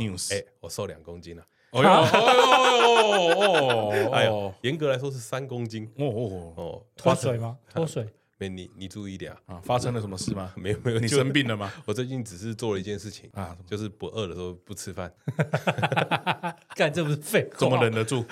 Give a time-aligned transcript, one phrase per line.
[0.00, 0.34] news！
[0.34, 1.44] 哎，我瘦两公斤了。
[1.72, 2.10] 哦呦哦
[3.92, 5.88] 哦哎呦，严格来说是三公斤。
[5.98, 7.56] 哦哦哦，脱水吗？
[7.72, 8.06] 脱水？
[8.38, 9.38] 没，你你注意一点啊！
[9.54, 10.52] 啊，发生了什么事吗？
[10.56, 11.70] 没有没有，你生病了吗？
[11.84, 15.12] 我最近只是做了一件事情啊，就是不饿的时候不吃饭。
[16.74, 17.58] 干，这不是废话？
[17.58, 18.24] 怎么忍得住？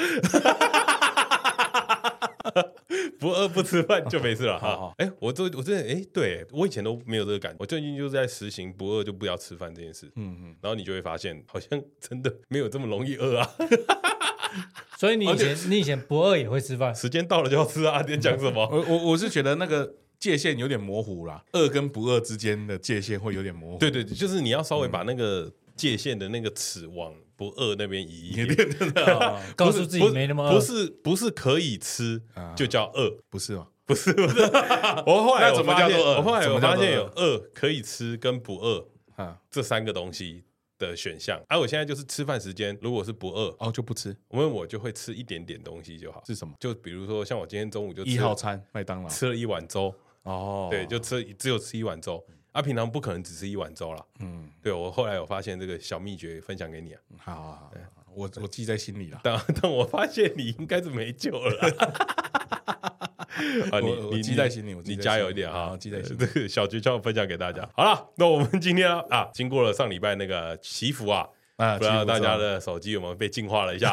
[3.18, 4.92] 不饿不吃饭就没事了哈。
[4.98, 10.10] 哎，我这我这哎，对我以前都没有这个感觉，我最近就是在实行不饿就不要吃饭这件事。
[10.16, 13.50] 嗯嗯，然后你就会发现，好像真的没有这么容易饿啊。
[14.98, 18.02] 所以你以前你以前不饿也会吃饭，时间到了就要吃啊。
[18.08, 18.66] 你讲什么？
[18.72, 23.78] 我我我是觉得那个界限有点模糊啦，饿跟不饿之间的界限会有点模糊。
[23.78, 28.68] 对对，就是你要稍微把那个界限的那个尺往不饿那边移一点，
[29.56, 32.20] 告诉自己没那么饿，不是不是可以吃
[32.56, 33.68] 就叫饿，不是吗？
[33.86, 34.42] 不是不是。
[35.06, 36.16] 我后来怎么叫做饿？
[36.16, 40.44] 我后来我发现有饿可以吃跟不饿啊这三个东西
[40.78, 41.40] 的选项。
[41.48, 46.22] 而我现在就是吃饭时间，如果是不饿哦就不吃，因为我就会吃一点点东西就好。
[46.26, 46.52] 是什么？
[46.60, 52.22] 就比如说像我今天中午就一号餐麦当劳吃了一碗粥哦，对，就吃只有吃一碗粥。
[52.58, 59.20] 他平常不可能只吃一碗粥了，嗯，对，我后来有发现这个小秘诀，分享给你啊，好，好，好，我我记在心里了。
[59.22, 61.68] 但 但我发现你应该是没救了，
[63.70, 66.16] 啊，你你记在心里，你加油一点哈，记在心里。
[66.18, 67.64] 这个小诀窍分享给大家。
[67.76, 71.28] 好了，那我们今天啊，经过了上礼拜那个祈福啊。
[71.58, 73.92] 啊，不知道大家的手机有没有被净化了一下？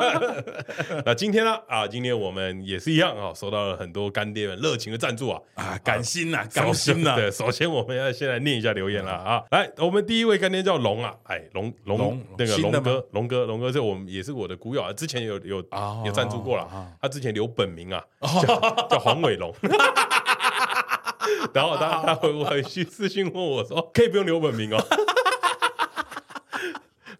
[1.06, 1.58] 那今天呢？
[1.66, 5.40] 啊，今天我们也是一样啊，收到了很多干爹们热情的赞助啊！
[5.54, 7.14] 啊，感心呐，感心呐！
[7.16, 9.42] 对，首先我们要先来念一下留言了啊！
[9.50, 15.64] 来，我们第一位干爹叫龙啊，哎，龙龙那个龙哥，龙哥，龙哥，这我们也是我的股友啊，之前有有
[16.04, 16.68] 有赞助过了，
[17.00, 18.04] 他之前留本名啊，
[18.46, 18.60] 叫
[18.90, 19.50] 叫黄伟龙，
[21.54, 24.86] 然后他他回我回去私信问我说，可以不用留本名哦。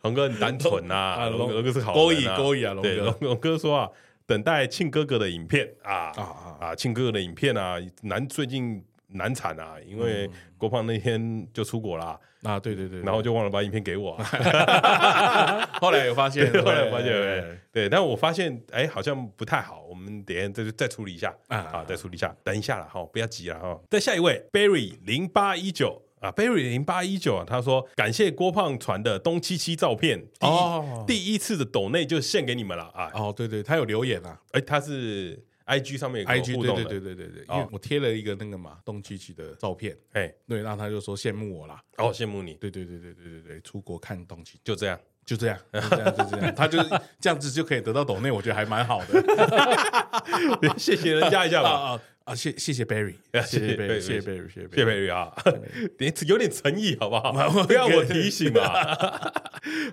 [0.06, 2.94] 龙哥很单纯呐，龙龙哥是好人，勾引勾引啊，龙哥。
[2.96, 3.90] 龙龙哥说啊，
[4.24, 6.74] 等待庆哥哥的影片啊啊啊！
[6.74, 14.16] 庆哥哥的影片啊，难最近难产啊，因为郭胖那天就出国了啊，对对对，然后就忘了把影片给我。
[15.80, 23.78] 后来有发现，后来发现，对，但我发现哎，好像不太好，我们等下再再处理一下啊，再处理一下，等一下了哈，不要急了哈。
[23.90, 26.02] 再下一位，Berry 零八一九。
[26.26, 33.10] 啊，Berry 零八一九啊，他说感谢郭胖传的东七七照片，第一、哦、第一次的抖内就献给你们了啊！
[33.14, 46.88] 哦，对对，他有留言啊，哎，他是 IG 上面有 IG 互动，对对对对对，因为我贴了一个那个嘛东七七的照片，哎，对，然后他就说羡慕我啦，哦，羡慕你，对对对对对对对，出国看东七，就这样，就这样，就这样，就这样， 他就是
[47.20, 51.70] 这样子就可以得到抖内，我觉得还蛮好的， 谢谢人家一下吧。
[51.70, 52.00] 啊，
[52.34, 53.14] 谢谢谢 Berry，
[53.44, 55.32] 谢谢 Berry，谢谢 Berry，谢谢 Berry 啊，
[55.96, 57.32] 点有点诚意好不好？
[57.64, 58.62] 不要我提醒嘛。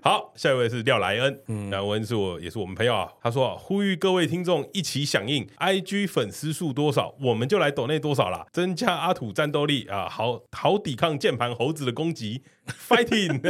[0.02, 3.08] 好，下一位是廖莱恩，莱恩是我也是我们朋友啊。
[3.22, 12.42] 他说啊，呼吁各位听众一起响应，IG 粉丝数多少，我们就来抖内多少啦，增加阿土战斗力啊，好好抵抗键盘猴子的攻击。
[12.88, 13.42] Fighting！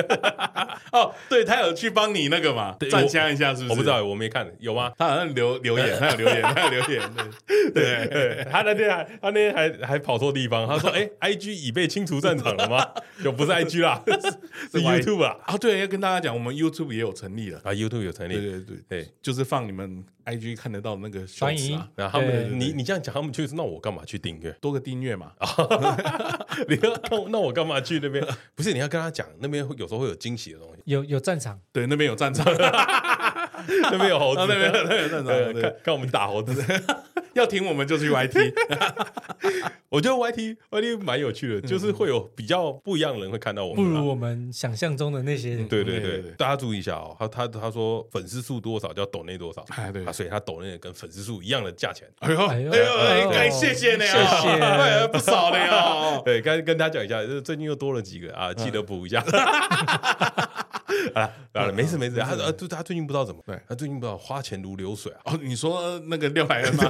[0.91, 3.69] 哦，对，他有去帮你那个嘛，站枪一下是不是？
[3.69, 4.91] 我不知道，我没看，有吗？
[4.97, 7.01] 他好像留留言，他有留言，他有留言。
[7.71, 12.85] 对对，他那天还他那天还还跑错地方，他说：“哎，IG 已被清除战场了吗？”
[13.23, 14.01] 就不是 IG 啦，
[14.71, 15.37] 是 YouTube 啊。
[15.45, 21.87] 啊，对，要跟大家讲，我们 YouTube 也有成立了啊，YouTube 有成立，对对对对，就是放你们 IG 看得到那个欢迎啊。
[21.95, 24.51] 然后他们，你你这样讲，他们就是那我干嘛去订阅？
[24.61, 25.31] 多个订阅嘛。
[26.67, 28.25] 你要那那我干嘛去那边？
[28.55, 30.81] 不是，你要跟他讲，那边有时候会有惊喜的东西。
[30.85, 32.45] 有有战场，对，那边有战场，
[33.91, 36.63] 那边有猴子，那边那边有战场，看看我们打猴子。
[37.33, 38.53] 要停我们就去 YT，
[39.89, 45.67] 我觉得 YT YT 蛮有趣的，就是会有比较不一样的人会看到我们，不如我们想象中的那些人。
[45.67, 52.07] 对对对，大家注意一下哦，他他他说粉丝数多少叫抖内多少，哎对，所以他抖内跟粉丝数一样的价钱。
[52.19, 52.71] 哎呦哎呦。
[53.31, 56.21] 哎，谢谢你谢谢，不少的哟。
[56.23, 59.25] 对，跟跟大家讲一下，就是最近又多了几个啊，记得补一下。
[61.13, 62.17] 啊， 好了，没事没事。
[62.17, 65.19] 他他他最近不知道怎么，对他最近不知道花钱如流水啊。
[65.25, 66.83] 哦，你说那个廖莱恩吗？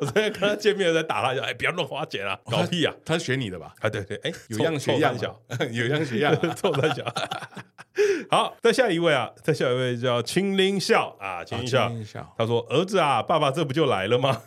[0.00, 2.94] 我昨天跟他见面在打他，就哎，不要乱花钱啊，搞屁啊！
[3.04, 3.72] 他学你的吧？
[3.80, 5.14] 啊，对对，哎，有样学样，
[5.72, 7.04] 有样学样，臭三小。
[8.30, 11.66] 好，再下一位啊，再下一位叫青林笑啊，青林
[12.04, 14.40] 笑，他说：“儿子啊，爸爸这不就来了吗？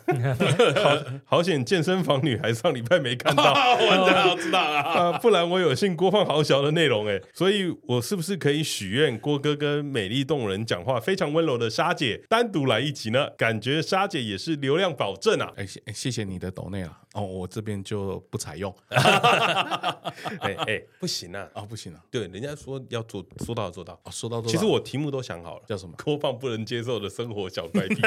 [0.82, 4.80] 好好险，健身房女孩上礼拜没看到，我知道，知道啊。
[4.80, 13.28] 啊，不然我有幸播放好小的内容哎，所以我是不是可以许愿郭哥跟美丽动人讲话非常温柔的莎姐单独来一集呢？
[13.36, 15.52] 感觉莎姐也是流量保证啊！
[15.56, 18.74] 哎，谢谢谢你的抖内了哦，我这边就不采用。
[18.90, 24.52] 哎哎，不行啊，啊不行啊，对，人家说要做，说到做到，说到做到。
[24.52, 25.94] 其实我题目都想好了，叫什么？
[26.04, 27.96] 播放不能接受的生活小怪癖。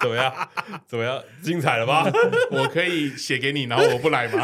[0.00, 0.48] 怎么样？
[0.86, 1.22] 怎么样？
[1.42, 2.10] 精彩了吧？
[2.50, 4.42] 我可以写给你，然后我不来吗？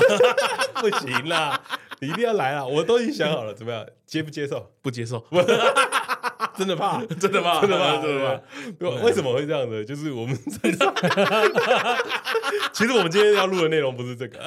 [0.75, 1.61] 不行啦，
[2.01, 2.67] 你一定要来啊！
[2.67, 3.87] 我都已经想好了，怎么样？
[4.07, 4.73] 接不接受？
[4.83, 5.25] 不接受。
[6.59, 7.05] 真的怕？
[7.07, 7.61] 真的怕？
[7.61, 7.97] 真的怕？
[8.03, 8.43] 真的
[8.79, 8.89] 怕？
[9.05, 9.85] 为什么会这样呢？
[9.85, 10.95] 就是我们 真的，
[12.73, 14.39] 其实我们今天要录的内容不是这个，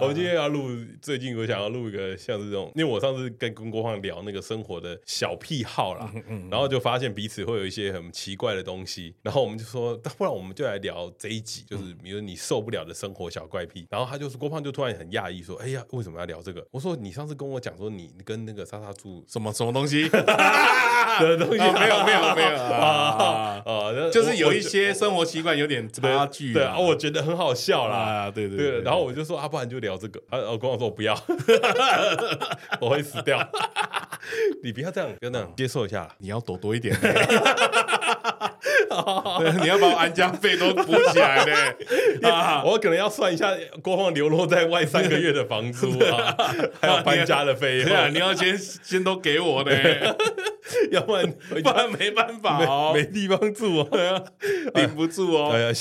[0.00, 0.68] 我们今天要录
[1.00, 6.10] 最近我想要录一个像是这种，因为我上次跟跟郭胖聊那个生活的小癖好啦，
[6.50, 13.86] 然后就发现彼此会有一些很奇怪的东西，然后我们就说，不然我们就来聊这一集，就是比如你受不了的生活小怪癖。
[13.90, 16.66] 然后他就是郭胖就突然很讶异说，哎呀，为什么要聊这个？
[16.70, 20.08] 我说你上次跟我讲说你跟那个莎莎住什么什么东西？
[21.22, 22.48] 的东西、哦、没有没有没有。
[22.72, 24.10] 啊 啊！
[24.12, 31.18] 就是有一些生活习惯有点差距，对啊，我觉得很好笑啦，啊、对对对，对，然后我就说啊，不然就聊这个，啊，我跟我说我不要，
[32.80, 33.38] 我会死掉，
[34.62, 36.96] 你不要这样，不要这样，接受一下，你要躲多一点。
[39.62, 41.44] 你要把我安家费都补起来
[42.22, 43.52] 呢， 啊，我可能要算一下
[43.82, 46.36] 郭放流落在外三个月的房租啊，
[46.80, 49.72] 还有搬家的费用，对啊，你要先先都给我呢，
[50.90, 54.24] 要不然不然没办法哦，没地方住哦，
[54.74, 55.72] 顶不住哦，哎呀，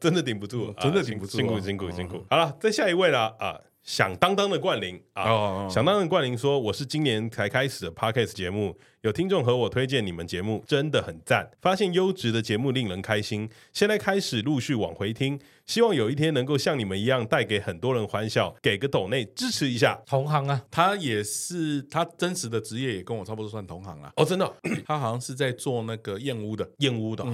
[0.00, 2.24] 真的顶不住，真的顶不住，辛苦辛苦辛苦。
[2.30, 3.58] 好了，再下一位了啊。
[3.88, 11.50] 响当当的冠霖啊，响当当的冠霖说：“我是今年才开始的 Podcast 节目，有听众和我推荐你们节目，真的很赞。
[11.62, 20.00] 发现优质的节目令人开心，现在开始陆续往回听。”希望有一天能够像你们一样带给很多人欢笑，给个抖内支持一下。
[20.06, 24.10] 同行啊，他也是他真实的职业也跟我差不多算同行啊。
[24.16, 24.50] 哦，真的，
[24.86, 27.22] 他好像是在做那个燕屋的，燕屋的。
[27.22, 27.28] 哦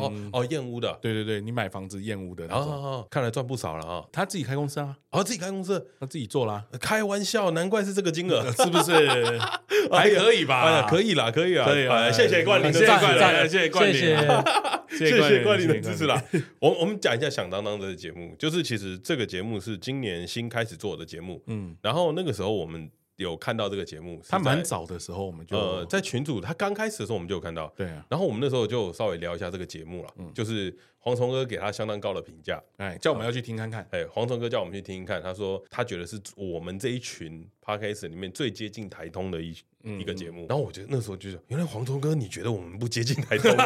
[0.00, 0.98] 哦哦，验屋的。
[1.02, 2.46] 对对对，你买房子燕屋的。
[2.46, 4.02] 哦哦，看来赚不少了啊。
[4.10, 6.64] 他自己开公司啊，哦，自己开公司，他自己做啦。
[6.80, 9.38] 开玩笑，难怪是这个金额， 是不是？
[9.92, 10.62] 还可以吧？
[10.62, 12.12] 哎呀，可以啦，可以啊，可以。
[12.14, 14.16] 谢谢冠霖的谢谢冠霖，谢谢冠霖，
[14.98, 16.20] 谢谢冠霖的支持啦。
[16.58, 18.64] 我我们讲一下响当当的节目，就是。
[18.64, 39.54] 其实这个节目是今年新开始做的节目，嗯，然后那个时候我们有看到这个节目，他蛮早的时候我们就呃在群组，他刚开始的时候我们就有看到，对啊，然后我们那时候就稍微聊一下这个节目了，嗯，就是蝗虫哥给他相当高的评价，哎，叫我们要去听看看，哎，蝗虫哥叫我们去听听看，他说他觉得是我们这一群 Podcast 里面最接近台通的一
[39.98, 43.54] 一个节目，然后我觉得那时候就是原来黄忠哥你觉得我们不接近台通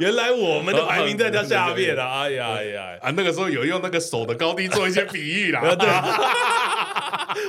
[0.00, 2.82] 原来我们的排名在他下面 了，哎呀哎呀。
[3.02, 3.10] 啊！
[3.16, 5.60] 那个时候有用那个手的高低做一些比喻啦，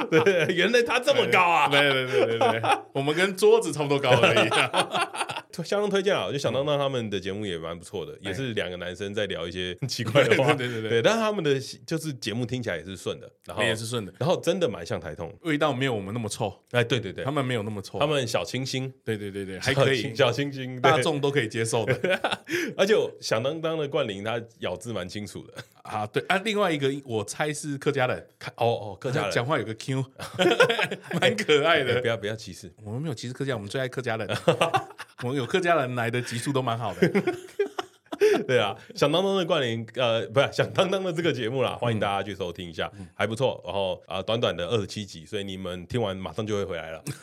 [0.10, 1.68] 对，对，原来他这么高啊！
[1.68, 2.62] 对对对对对，
[2.94, 4.50] 我们跟桌子差不多高而已。
[5.64, 6.32] 相当推荐啊！
[6.32, 11.02] 就想当当他们的节目也蛮不错的，也是两个男生在聊一些很奇怪的话，对对对对。
[11.02, 16.54] 但是他们的就是节目听起来也是顺的，然后也是顺的，然后真的蛮像台通，味道没有我们那么臭。
[16.72, 22.20] 哎，对对对，他们没有那么臭，他们小清新，对对对对， 还可以，小清新，大众都可以接受的。
[22.76, 28.18] 而且响当当的冠霖他咬字蛮清楚的啊，对啊，另外一个我猜是客家人，
[28.56, 30.04] 哦哦，客家人讲话有个 Q，
[31.20, 32.02] 蛮可爱的。
[32.02, 34.28] 不要不要歧视，我们没有歧视客家，我们最爱客家人，
[35.24, 37.10] 我们有客家人来的集数都蛮好的。
[38.48, 43.62] 对啊，响当当的冠霖，呃，不是响当当的这个节目啦，欢迎大家去收听一下，还不错。
[43.64, 47.04] 然后啊，短短的二十七集，所以你们听完马上就会回来了。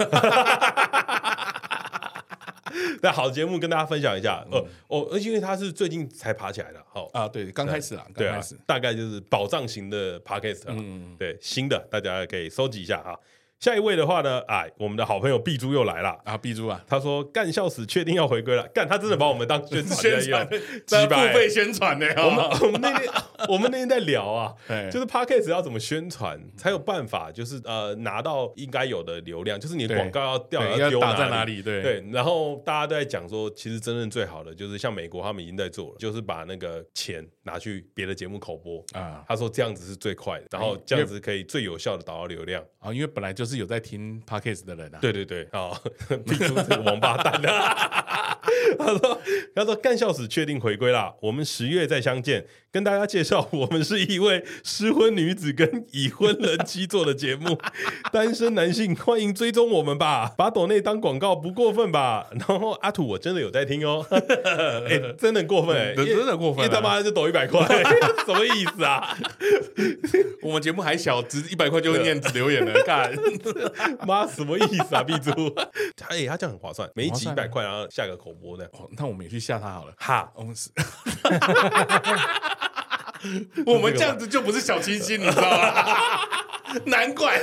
[3.02, 13.18] 那好节目跟大家分享一下，呃，哦，因为他是最近才爬起来的，好啊，对，刚开始啊，刚开始，大概就是宝藏型的 podcast，嗯，对，新的大家可以收集一下哈。
[13.60, 16.36] 下一位的话呢，哎，我们的好朋友碧珠又来了啊！
[16.36, 18.66] 碧珠啊，他说干笑死，确定要回归了。
[18.74, 20.48] 干，他真的把我们当宣传 宣传，
[20.86, 22.06] 在付费宣传呢。
[22.18, 23.12] 我们我们那天
[23.48, 24.54] 我们那天在聊啊，
[24.92, 31.62] 就是 Podcast 要怎么宣传才有办法，就是呃拿到应该有的流量，就是你的广告要掉要丢打在哪里？
[31.62, 32.04] 对对。
[32.12, 39.24] 然后大家都在讲说，其实真正最好的就是像美国他们已经在做了，就是把那个钱拿去别的节目口播啊。
[39.26, 44.22] 他说这样子是最快的，然后这样子可以最有效的导到流量啊，因为本来就是有在听。
[44.26, 45.70] Podcast 的人啊，对对对，啊，
[46.26, 48.38] 逼出这个王八蛋啊！
[48.78, 49.20] 他说
[49.54, 52.44] ：“他说干笑死确定回归啦，我们十月再相见。
[52.74, 57.56] 跟大家介绍，我们是一位失婚女子跟已婚人妻做的节目，
[58.10, 62.26] 单身男性欢迎追踪我们吧，把抖内当广告不过分吧？
[62.32, 67.64] 然后阿土，我真的有在听哦， 哎，真的过分哎，真的过分，因为他妈就抖一百块，
[68.26, 69.16] 什么意思啊？
[70.42, 73.14] 我们节目还小，只一百块就会念留言了，看
[74.04, 75.04] 妈什么意思啊？
[75.04, 75.30] 毕珠，
[76.08, 78.64] 哎，他这样很划算，每一集一百块，然后下个口播呢？
[78.98, 80.70] 那我们也去吓他好了，哈，我们是。
[83.66, 86.20] 我们这样子就不是小清新，你知道吗？
[86.86, 87.40] 难怪，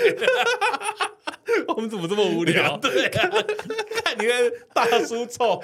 [1.67, 2.77] 我们怎么这么无聊？
[2.77, 3.29] 对，看
[4.19, 5.61] 你看大叔臭，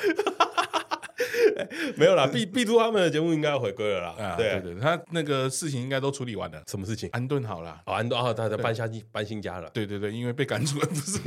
[1.95, 2.25] 没有啦。
[2.27, 4.35] 毕毕珠他们的节目应该要回归了啦。
[4.37, 6.61] 对对，他那个事情应该都处理完了。
[6.67, 7.09] 什么事情？
[7.11, 7.81] 安顿好了。
[7.85, 9.69] 哦，安顿好，他他搬下搬新家了。
[9.73, 11.19] 对对对，因为被赶出来，不是。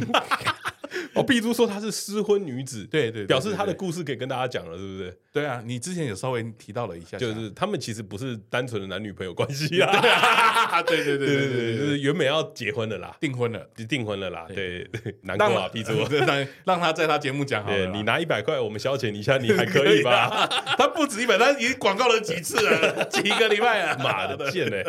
[1.14, 5.18] 哦，碧珠说她是失婚女子，对对，表示她的故事可以跟大家讲了，是不是？
[5.32, 14.84] 对啊，你之前有稍微提到了一下，就是他们其实不是单纯的男女朋友关系啊， 对对对对对，就是原本要结婚的啦，订婚了，就订婚了啦，对。
[14.84, 15.92] 对，难过啊，碧珠，
[16.26, 20.48] 让让他在他节目讲好了，你拿一百块，我们消遣一下，你还可以吧？
[20.76, 24.84] 他不止一百，他已经广告了几次了，几个礼拜了，妈的贱嘞！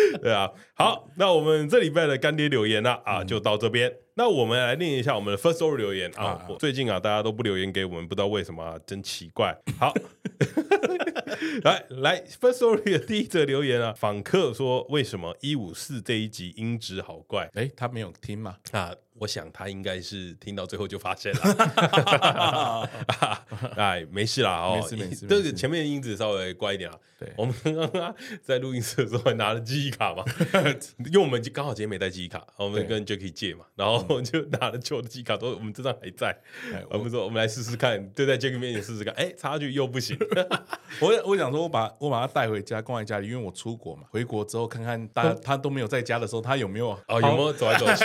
[0.22, 3.92] 对啊，好，那我们这礼拜的干爹留言呢啊，就到这边。
[4.14, 6.46] 那我们来念一下我们的 Firstory 留言啊。
[6.58, 9.54] 最近啊，大家都不留言给我们，不知道为什么啊，真奇怪。
[9.78, 9.92] 好，
[11.64, 17.50] 来来 Firstory 的第一则留言啊，访客说，为什么一五四这一集音质好怪？
[17.54, 18.56] 哎，他没有听吗？
[18.72, 18.94] 啊。
[19.18, 22.90] 我想他应该是听到最后就发现了，
[23.76, 26.96] 哎，没事啦，哦，没事 没事，这个前面的音质稍微乖一点啊。
[27.18, 30.22] 对，我们刚刚在录音室的时候还拿了记忆卡嘛，
[31.06, 36.36] 因为我们就刚好今天没带记忆卡，我们跟 Jacky 借嘛，然后就拿了旧的记忆卡，都我们这张还在，
[36.90, 40.14] 我们说我们来试试看，就在 Jacky 面前试试看，哎，插上去又不行。
[41.00, 48.04] 我我想说，我把我把它带回家，关在家里，因为我出国嘛，回国之后看看他他都没有在家的时候，他有没有哦，有没有走来走去？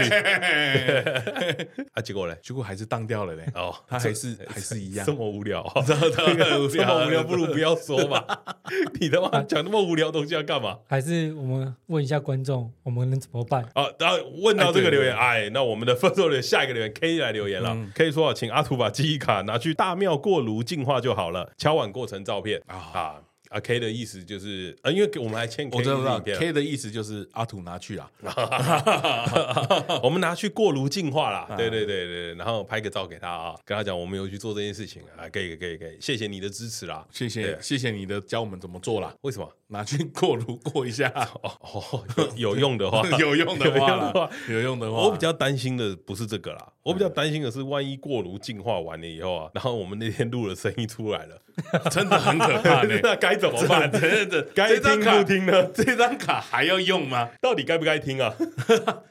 [1.94, 3.44] 啊，结果嘞，结果还是当掉了嘞。
[3.56, 8.26] 哦，他还是还是一样，这么无聊， 这么无聊，不如不要说吧。
[9.00, 10.80] 你他妈讲那么无聊东西要干嘛？
[10.88, 13.64] 还是我们问一下观众，我们能怎么办？
[13.74, 23.22] 啊，然后问到这个留言，哎，那我们的分手的下一个留言 K 来留言了，可以说，请阿土把记忆卡拿去大庙过炉净化就好了，敲碗过程照片啊。
[23.52, 28.10] 啊，K 的意思就是，呃，因为我们还欠 K 我知道，K 的意思就是阿土拿去啊，
[30.02, 39.14] 我们拿去过炉净化啦，对对对对，然后拍个照给他啊，跟他讲我们有去做这件事情啊，可以可以可以，谢谢你的支持啦，谢谢谢谢你的教我们怎么做啦。
[39.22, 41.10] 为什么拿去过炉过一下？
[41.44, 42.06] 哦哦，
[42.38, 51.38] 有用的话， 有用的话，有用的话，我比较担心的不是这个啦，我比较担心的是万一过炉净化完了以后啊， 然后我们那天录的声音出来了，
[51.92, 53.36] 真的很可怕， 那该。
[53.36, 53.92] 怎么办？
[53.92, 55.64] 真的该听不听呢？
[55.74, 57.30] 这张卡还要用吗？
[57.42, 58.32] 到底该不该听啊？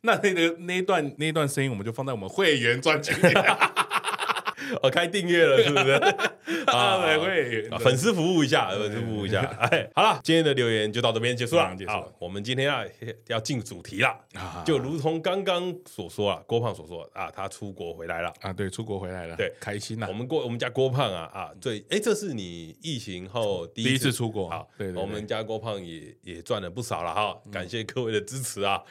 [0.03, 3.35] 那那个那一段那一段声音，我们就放在我们会员专辑里。
[4.83, 6.01] 我开订阅了，是不是？
[6.67, 9.41] 啊，会粉丝服务一下，粉丝服务一下。
[9.71, 11.77] 哎，好了，今天的留言就到这边结束了。
[11.87, 12.85] 好，我们今天要
[13.29, 14.15] 要进主题了。
[14.65, 20.07] 就如同刚刚所说啊，郭胖所说啊，他出国回来了啊，对，出国回来了，对，开心呐。
[20.09, 28.83] 我们郭我们家郭胖啊啊，对，哎，这是你疫情后第一次出国，好，对，我们家郭胖也也赚了不少了哈，感谢各位的支持啊，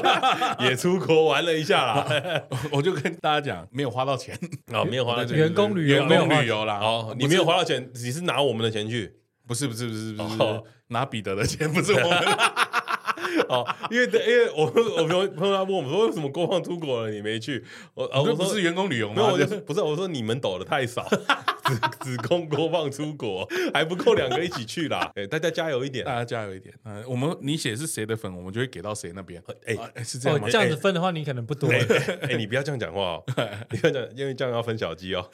[0.60, 2.42] 也出国玩了一下啦。
[2.70, 4.38] 我就跟大家讲，没有花到钱
[4.72, 5.36] 啊，没有花到钱。
[5.36, 9.16] 员工旅游没有旅游啦，哦，你没有花到钱，你是拿我们的钱去？
[9.46, 12.18] 不是不是不是不是，拿彼得的钱，不是我们。
[13.48, 17.64] 哦，因为因为我我朋友朋友他问我们说，为什么郭放出国了你没去？
[17.94, 19.30] 我我说是员工旅游吗？
[19.32, 21.06] 我就不是我说你们抖的太少，
[21.64, 25.10] 只只供郭胖出国还不够两个一起去啦。
[25.16, 26.74] 哎，大家加油一点，大家加油一点。
[26.84, 29.42] 嗯，我们你写是谁的粉，我们就会给到谁那边。
[29.66, 30.48] 哎，是这样吗？
[30.50, 31.68] 这样子分的话，你可能不多。
[31.70, 33.24] 哎，你不要这样讲话哦，
[33.70, 35.26] 你不要讲，因为这样要分小鸡哦。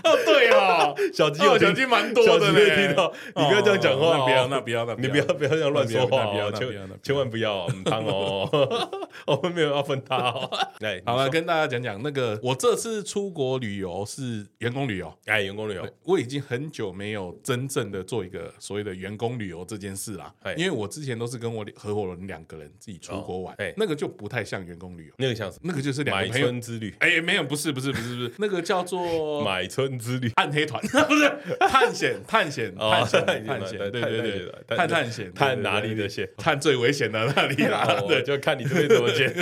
[0.04, 2.60] 哦，对哦， 小鸡有小鸡蛮多的呢。
[2.76, 6.68] 听到你不要这样讲话，不要，那不要，那你不要不要这样乱说话，不要，千
[7.02, 8.48] 千万不要，哦，
[9.26, 10.50] 我们没有要分他哦。
[10.80, 20.32] 哎，好了，跟大家讲讲那个，我这次出国旅游是员工旅游，哎，员工旅游，我已经很久没有真正的做一个所谓的员工旅游这件事啦。
[20.56, 25.62] 因为我之前都是跟我合伙人两个人自己出国玩，哎，那个就不太像员工旅游，那个像什么？
[25.64, 26.94] 那个就是两个买春之旅。
[27.00, 29.89] 哎，没有，不是，不是，不是，不是，那个叫做买春。
[29.98, 31.30] 之旅暗黑团 不是
[31.68, 36.28] 探险 探险探险探险对对对探探险探哪里的险？
[36.36, 37.86] 探最危险的那里啦。
[38.08, 39.32] 对，就看你这边怎么间，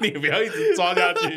[0.00, 1.34] 你不要一直抓下去。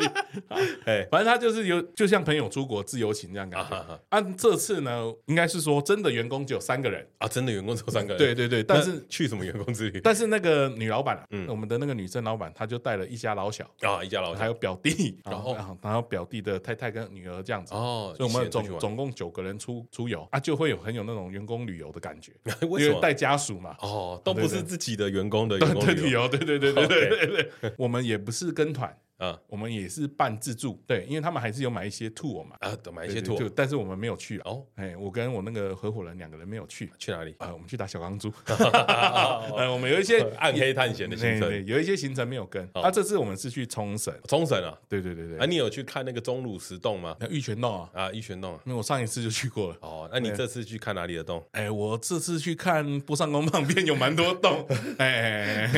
[0.84, 4.00] 哎，反正他就是有，就像朋友出国自由行这样感觉。
[4.10, 8.18] 按这次呢，应该是说真的员工只有三个人啊，真的员工只有三个人。
[8.18, 10.00] 对对对，但是去什么员工之旅？
[10.00, 28.96] 但是那个女老板，嗯，我们的那个女生老板，她就带了一家老小啊，一家老小，还有表弟，然后然后表弟的太太跟女儿这样子哦，所以我们总总共九个人出出游啊，就会有很有那种员工旅游的感觉， 因为带家属嘛，哦，都不是自己的员工的员工旅游，对对对对对对对，我们也不是跟团。
[29.22, 37.32] 啊，我们也是半自助，对，因为他们还是有买一些 tour 嘛，啊，都买一些 tour，但是我们没有去哦，哎，我跟我那个合伙人两个人没有去，去哪里？
[37.38, 47.16] 啊，我们去打小钢珠，呃， 我们有一些 暗黑探险的行程，有一些行程没有跟，啊，这次我们是去冲绳，冲绳啊，对对对对，啊，你有去看那个钟乳石洞吗？
[47.30, 51.40] 玉泉洞啊，啊，玉泉洞，因为我上一次就去过了，哦，那你这次去看哪里的洞？
[51.52, 54.66] 哎，我这次去看波上宫旁边有蛮多洞，
[54.98, 55.68] 哎，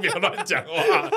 [0.00, 1.08] 不要乱讲话，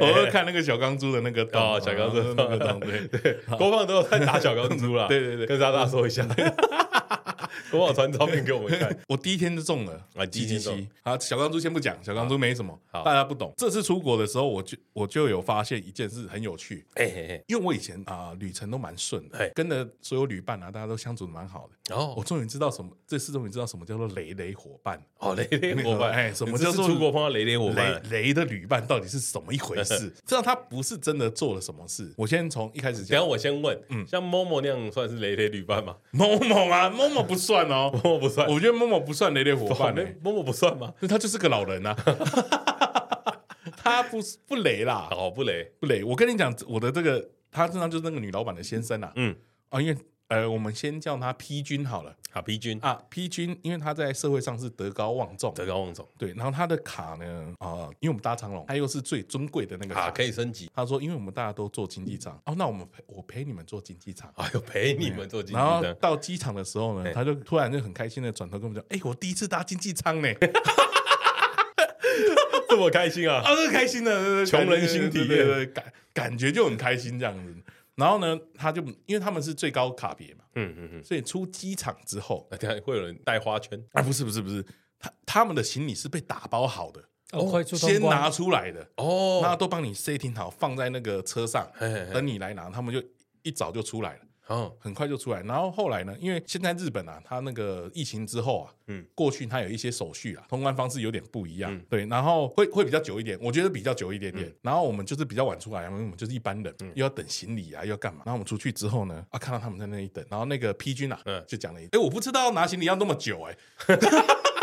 [0.00, 0.76] 我会看那个小。
[0.76, 6.22] 钢珠的那个刀，小钢珠的那个刀，对 对，郭胖都有在打小钢珠了， 对对对，跟大家说一下。
[7.72, 8.96] 我帮我传照片给我们看。
[9.08, 10.88] 我第一天就中了啊，七七七。
[11.02, 13.52] 好，小钢珠先不讲，小钢珠没什么，大家不懂。
[13.56, 16.84] 这次出国的时候，我就我就有发现一件事很有趣。
[16.94, 21.94] 哎嘿嘿，因为我以前啊旅程都蛮顺的，跟着所有旅伴啊，大家都相处的蛮好的。
[21.94, 25.00] 哦，我终于知道什么，这次终于知道什么叫做雷雷伙伴。
[25.18, 28.02] 哦，雷雷伙伴，哎，什么叫做出国碰到雷雷伙伴？
[28.10, 30.10] 雷的旅伴到底是什么一回事？
[30.26, 32.12] 知道他不是真的做了什么事。
[32.16, 38.48] 我先从一开始讲，我先问，嗯，像 Momo 那样算是雷雷旅伴吗？Momo 啊，Momo 不算哦，Momo 不算。
[38.48, 40.92] 我觉得 Momo 不算雷雷伙伴，欸，Momo 不算吗？
[41.08, 41.94] 他就是个老人啊，
[43.76, 46.02] 他不不雷啦，哦，不雷不雷。
[46.02, 49.34] 我跟你讲，我的这个他身上就是那个女老板的先生啊，嗯，
[49.68, 49.96] 啊，因为。
[50.28, 52.16] 呃，我们先叫他 P 君好了。
[52.32, 56.06] 好，P 君啊，P 君，因为他在社会上是德高望重，德高望重。
[56.18, 60.68] 对，然后他的卡呢，啊，因为我们搭长龙，他又是最尊贵的那个卡，可以升级。
[60.74, 65.82] 他说，因为我们大家都坐经济舱，哦，那我们陪我陪你们坐经济舱，哎呦，陪你们坐经济舱。
[65.82, 70.28] 然后到机场的时候呢，他就突然就很开心的转头跟我们讲，哎，我第一次搭经济舱呢，
[72.68, 77.54] 这么开心啊，啊，是开心的，穷人心体验，感感觉就很开心这样子。
[77.96, 82.48] 然后呢，他就因为他们是最高卡别嘛，嗯嗯嗯，所以出机场之后，
[82.84, 84.02] 会有人带花圈啊？
[84.02, 84.64] 不是不是不是，
[84.98, 91.66] 他他们的行李是被打包好的，哦，先拿出来的哦，那都帮你 setting 好，放在那个车上，
[92.12, 93.02] 等你来拿，他们就
[93.42, 94.20] 一早就出来了。
[94.48, 96.16] 哦，很快就出来，然后后来呢？
[96.20, 104.46] 因为现在日本啊，它那个疫情之后啊，嗯，过去它有一些手续啊，通关方式有点不一样，嗯、对，然后会会比较久一点，我觉得比较久一点点。
[104.46, 108.22] 嗯、然后我们就是比较晚出来，因为我们就是一般人，嗯、又要等行李啊，又要干嘛？
[108.24, 113.98] 然后我们出去之后呢，啊，看到他们在那里等，然后那个 P 君啊，嗯，就讲了一句，哎，我不知道拿行李要那么久，欸，哎。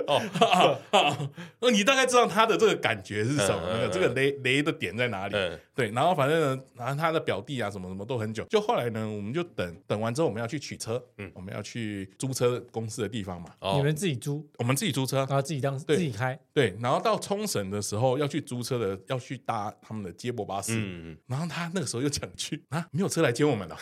[0.06, 0.78] 哦，
[1.60, 3.60] 那， 你大概知道他的这个感觉是什么？
[3.72, 5.34] 那个这个雷雷的点在哪里？
[5.74, 8.44] 对，然后反正呢，然后他的表弟啊，什么什么都很久。
[8.44, 13.48] 就后来呢，我们就等等完之后，我们要去取车，嗯，我们要去租车公司的地方嘛。
[13.76, 14.46] 你们自己租？
[14.58, 16.38] 我们自己租车，然后自己当自己开。
[16.52, 20.72] 对，然后到冲绳的时候要去租车的，要去搭他们的接驳巴士。
[20.76, 23.76] 嗯，然后他那个时候又讲去啊，没有车来接我们了。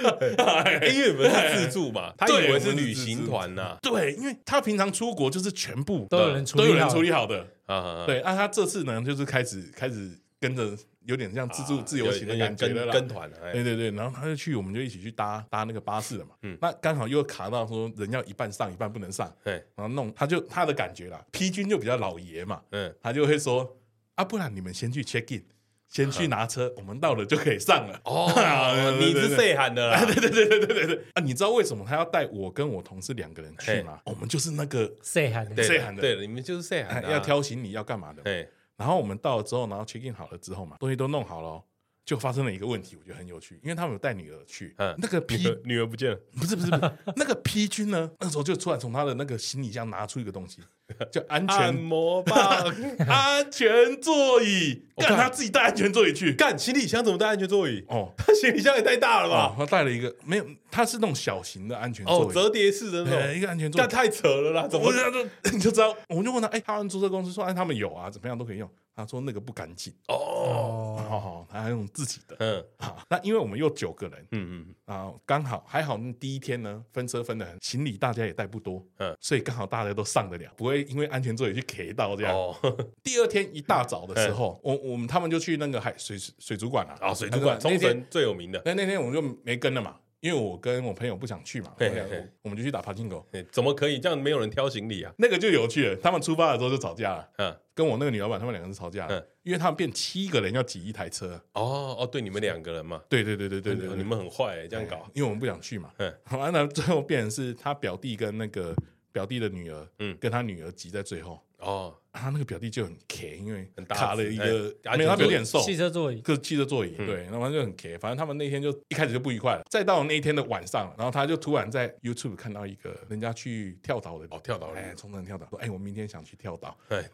[0.92, 3.76] 因为你们是自助嘛， 他以为是旅行团呐。
[3.82, 8.04] 对，因为他平常出国就是全部都有人都有人处理好的啊。
[8.06, 13.30] 对，那他这次呢，就是开始开始跟着，有点像自助自由行的感觉了，跟团。
[13.52, 16.30] 对对对，然后他就去，我们就一起去搭搭那个巴士了嘛。
[16.42, 19.32] 嗯，那刚好又卡到说人要一半上，一半不能上。
[19.44, 22.62] 对，然后弄他就他的感觉啦，P 君就比较老爷嘛。
[22.70, 23.76] 嗯，他就会说
[24.14, 25.44] 啊，不然你们先去 check in。
[25.90, 28.00] 先去拿车，我们到了就可以上了。
[28.04, 28.30] 哦，
[28.98, 30.02] 你是谁喊的啦？
[30.06, 31.20] 对对对对对对对啊！
[31.20, 34.00] 你知道为什么他要带我跟我同事两个人去吗？
[34.04, 35.62] 我们就是那个谁喊的？
[35.62, 36.00] 谁喊的？
[36.00, 37.10] 对，你们就是谁喊的？
[37.10, 38.22] 要挑行李要干嘛的？
[38.22, 38.48] 对。
[38.76, 41.60] 然后我们到了之后，然后 check in 好了之后嘛，东西都弄好了，
[42.04, 44.72] 就发生了一个问题，我觉得很有趣，因为他们有带女儿去。
[44.78, 44.94] 嗯。
[44.96, 46.20] 那个 P 女儿不见了？
[46.36, 48.08] 不是不是不是，那个 P 君呢？
[48.20, 50.62] 那时候就突然从他的那个行李箱拿出一个东西。
[51.10, 52.74] 叫安全按摩棒，
[53.08, 54.82] 安全座椅。
[54.96, 57.82] 干他自己带安全座椅去，干行李箱怎么带安全座椅？
[57.88, 59.46] 哦，他行李箱也太大了吧？
[59.46, 64.68] 哦、他带了一个没有，他是那种小型的安全座椅，哦，折叠式的那种一个安全座椅，那太扯了啦！
[64.68, 64.98] 怎么就
[65.56, 65.96] 你就知道？
[66.08, 68.68] 我们就问他，哎、欸，他们租车公司说，哎，他们有啊，怎么样都可以用。
[68.94, 82.34] 他说那个不干净哦，好好，他还用自己的，嗯，好，那因为我们有九个人，嗯嗯，啊，刚好还好，第一天呢分车分的很，行李大家也带不多，嗯，所以刚好大家都上得了，不会因为安全座椅去 K 到这样。
[82.34, 82.56] 哦，
[83.02, 88.60] 第二天一大早的时候， 我我们他们就去那个海水水族馆了，啊，水族馆冲绳最有名的。
[88.64, 89.96] 那那天我们就没跟了嘛。
[90.20, 93.26] 因为我跟我朋友不想去嘛，嘿嘿嘿我们就去打爬金狗。
[93.50, 94.20] 怎么可以这样？
[94.20, 95.10] 没有人挑行李啊？
[95.16, 95.96] 那个就有趣了。
[95.96, 97.26] 他们出发的时候就吵架了。
[97.38, 99.18] 嗯，跟我那个女老板他们两个人吵架了。
[99.18, 101.40] 嗯，因为他们变七个人要挤一台车。
[101.54, 103.00] 哦哦，对，你们两个人嘛。
[103.08, 105.08] 对对对对对对，你们很坏，这样搞。
[105.14, 105.90] 因为我们不想去嘛。
[105.96, 108.76] 嗯， 完了最后变成是他表弟跟那个
[109.12, 111.40] 表弟的女儿，嗯，跟他女儿挤在最后。
[111.58, 111.96] 哦。
[112.12, 117.96] 他那个表弟就很 K，因为卡了一个，没有他有点瘦，汽车座椅，个汽车座椅，对，然后就很 K。
[117.98, 119.62] 反正他们那天就一开始就不愉快了。
[119.70, 126.76] 再到那一天的晚上，然后他就突然在 YouTube 看到一个人家去跳岛的，哦，跳岛，哎，冲绳跳岛，说，哎，我明天想去跳岛。
[126.88, 127.08] 哎，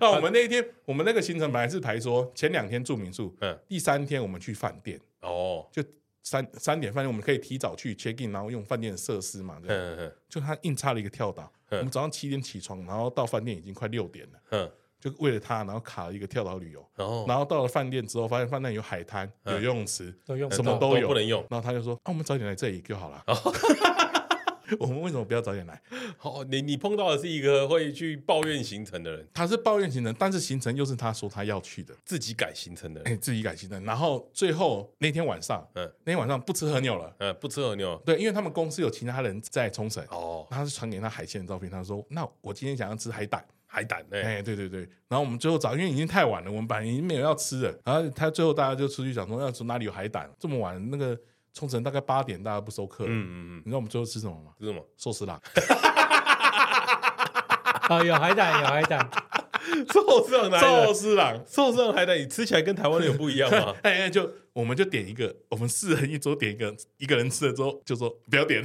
[0.00, 5.80] 那我们那一天，我们那个行程本来是排说前两天住民宿，嗯，第三天我们去饭店，哦，就。
[6.26, 9.60] 三三点饭店，我们可以提早去 check in，然后用饭店的设施嘛。
[9.64, 11.50] 对，就他硬插了一个跳岛。
[11.70, 14.68] 我们早上七点起床，然后到饭店已经快六点了。
[14.98, 16.84] 就为了他，然后卡了一个跳岛旅游。
[17.28, 20.12] 然后到了饭店之后，发现饭店有海滩、有游泳池，
[20.50, 21.46] 什么都有，不能用。
[21.48, 23.22] 然后他就说：“啊，我们早点来这里就好了。”
[24.80, 25.80] 我们为什么不要早点来？
[26.16, 51.16] 好，你你碰到的是一个会去抱怨行程的人，他是抱怨行程，但是行程又是他说他要去的，自己改行程的人，哎，自己改行程，然后最后那天晚上，嗯，那天晚上不吃和牛了，嗯，不吃和牛，对，因为他们公司有其他人在冲绳，哦，他是传给他海鲜的照片，他说，那我今天想要吃海胆，海胆，哎，对对对，然后我们最后找，因为已经太晚了，我们本来已经没有要吃了，然后他最后大家就出去讲说，要从哪里有海胆，这么晚那个。
[51.56, 53.04] 冲绳大概八点，大家不收客。
[53.04, 54.52] 嗯嗯嗯，你知道我们最后吃什么吗？
[54.60, 54.86] 吃什么？
[54.98, 55.40] 寿司郎。
[57.88, 59.08] 啊， 有海胆，有海胆。
[59.90, 63.74] 寿司郎，寿司郎，寿司郎海胆，你吃起来跟台湾的有不一样吗？
[63.82, 68.62] 哎，就我们就点一个，我们四人一桌点一个，一个人吃了之后就说不要点，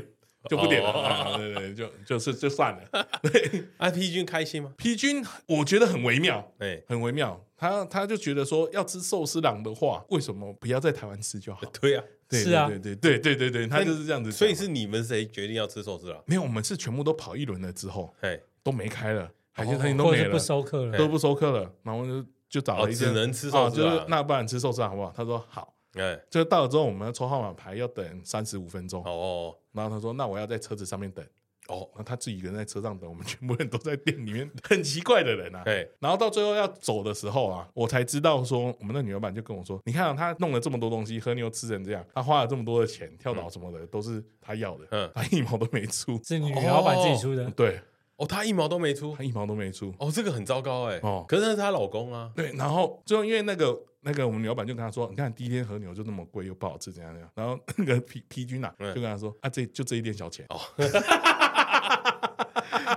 [0.50, 1.38] 就不点了。
[1.38, 3.08] 对对，就就是就算了。
[3.22, 7.42] 对，啊，P 君开心吗？P 君我觉得很微妙，哎，很微妙。
[7.62, 11.62] 他他就觉得说，要吃寿司郎的话，为什么不要在台湾吃就好？
[11.80, 12.04] 对呀。
[12.32, 14.32] 是啊，对对对对对对，他就是这样子。
[14.32, 16.24] 所以是你们谁决定要吃寿司郎？
[16.26, 21.72] 没有，我们是全部都跑一轮了之后，哎，都没开了，海鲜餐厅都没了，不收客了，都不收客了。
[21.84, 25.14] 然后就就找了一只能吃寿司郎，那不然吃寿司郎好不好？
[25.16, 25.76] 他说好。
[25.96, 29.04] 哎，就到了之后，我们要抽号码牌，要等三十五分钟。
[29.04, 31.24] 哦，然后他说，那我要在车子上面等。
[31.72, 35.64] 哦，那他自己一个人在车上等，我们全部人都在店里面， 很奇怪的人啊。
[35.64, 47.50] 对，然后到最后要走的时候啊，我才知道说，我们的女老板就跟我说，你看啊他弄了这么多东西，和牛吃成这样，他花了这么多的钱，跳岛什么的都是他要的，嗯，他一毛都没出，是女老板自己出的。
[47.52, 47.80] 对，
[48.18, 49.94] 哦，他一毛都没出，他一毛都没出。
[49.98, 51.00] 哦，这个很糟糕哎。
[51.04, 52.32] 哦，可是那是她老公啊。
[52.36, 57.30] 对，然后最后因为那个那个我们女老板就跟他说，你看第一天和牛就那么贵又不好吃，怎样怎样。
[57.36, 60.46] 然后那个 P P 君啊，就跟他说啊，这就这一点小钱。
[60.50, 60.60] 哦。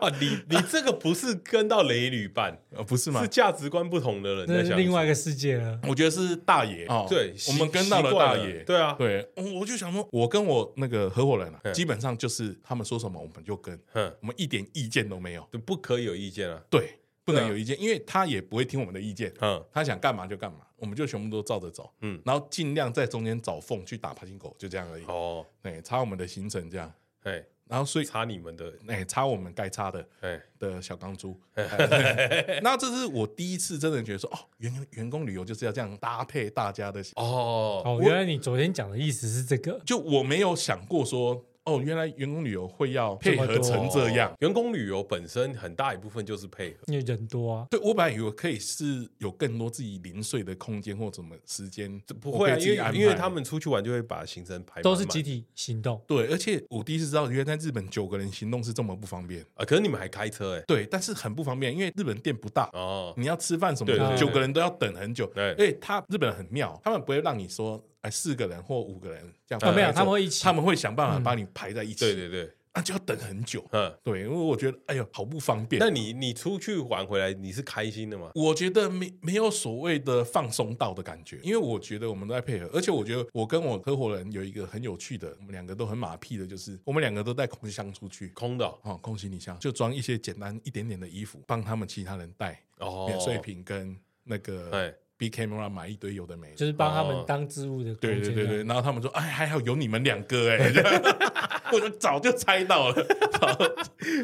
[0.04, 3.22] 啊，你你这个不是跟到雷旅伴，不是吗？
[3.22, 5.80] 是价值观不同的人，在想另外一个世界了。
[5.88, 9.26] 我觉得是大爷哦，对，我们跟到了大爷，对啊，对，
[9.58, 13.78] 我就想说，我跟我那个合伙人啊，基本上就是他们说什么我们就跟，
[14.20, 27.42] 我们一点意见都没有，就不可以有意见啊，对，不能有意见，因为他也不会听我们的意见，嗯，他想干嘛就干嘛，我们就全部都照着走，嗯，然后尽量在中间找缝去打爬行狗，就这样而已，哦，对，插我们的行程这样，哎。
[27.68, 31.38] 然后所以插你们的，哎，插我们该插的，哎的小钢珠。
[32.62, 37.00] 那这是我第一次真的觉得说，哦，员员工旅游就是要这样搭配大家的。
[37.16, 41.44] 哦哦，原来你昨天讲的意思是这个，就我没有想过说。
[41.64, 44.31] 哦，原来员工旅游会要配合成这样。
[44.40, 47.66] 员工旅游本身很大一部分就是配合，因为人多啊。
[47.70, 55.98] 对，我本来以为可以是有更多自己零碎的空间或什么时间，不会啊，因为因为他们出去玩就会把行程排都是集体行动。
[56.07, 59.64] 对，而且我第一次知道，原来在日本九个人行动是这么不方便啊。
[59.64, 60.64] 可是你们还开车哎？
[60.66, 65.27] 对，但是很不方便，因为日本店不大哦，你要吃饭什么的，九个人都要等很久。
[65.29, 67.83] 对，而且他日本人很妙，他们不会让你说。
[68.04, 72.00] 哎，四个人或五个人这样，没有，他们会一起，他们会想办法把你排在一起。
[72.00, 73.66] 对对对，那就要等很久。
[73.72, 75.80] 嗯，对，因为我觉得，哎呦，好不方便。
[75.80, 78.30] 那你你出去玩回来，你是开心的吗？
[78.34, 94.94] 我觉得没没有所谓的放松到的感觉，因为我觉得我们都在配合，而且我觉得我跟我合伙人有一个很有趣的，我们两个都很马屁的，就是我们两个都带空箱出去，空的哦，空行李箱就装一些简单一点点的衣服，帮他们其他人带哦，免税品跟那个。
[95.24, 97.96] B camera 买一堆有的没的，就是帮他们当置物的、哦。
[98.00, 100.58] 对对对对，然后他们说：“哎，还好有你们两个哎。
[101.72, 103.58] ”我就早就猜到了， 早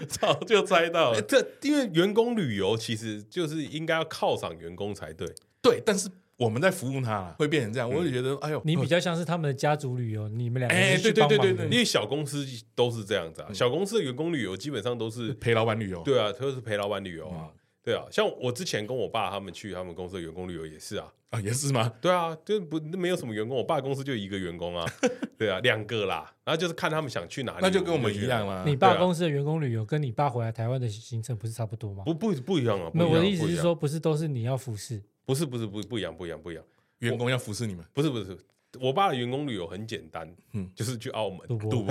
[0.09, 1.23] 早就猜到了。
[1.23, 5.27] 这因为员工旅游其实就是应该要犒赏员工才对。
[5.63, 7.89] 对，但是我们在服务他，会变成这样。
[7.91, 13.49] 我就觉得，哎呦，你比较像是他们的家族旅游，你们两个哎，对对对对对，因为小公司都是这样子啊。
[13.53, 17.49] 小公司的员工旅游基本上都是陪老板旅游，对啊，都是陪老板旅游啊。
[17.83, 21.91] 对啊，像我之前跟我爸他们去他们公司的员工旅游也是啊，啊也是吗？
[22.01, 24.85] 对啊，就不没有什么员工，我爸公司就一个员工啊，
[25.39, 28.65] 对啊，两个啦，然后就是看他们想去哪里，那就跟我们一样啦。
[28.67, 32.05] 你爸公司的员工旅游跟你爸回来台湾的行程不是差不多吗？
[32.05, 35.03] 不不不一样啊，那我的意思是说，不是都是你要服侍？
[35.25, 36.65] 不是不是不不一样不一样不一样，
[36.99, 37.85] 员工要服侍你们？
[37.95, 38.37] 不是不是。
[38.79, 41.87] 我爸的员工旅游很简单，嗯，就是去澳门赌博，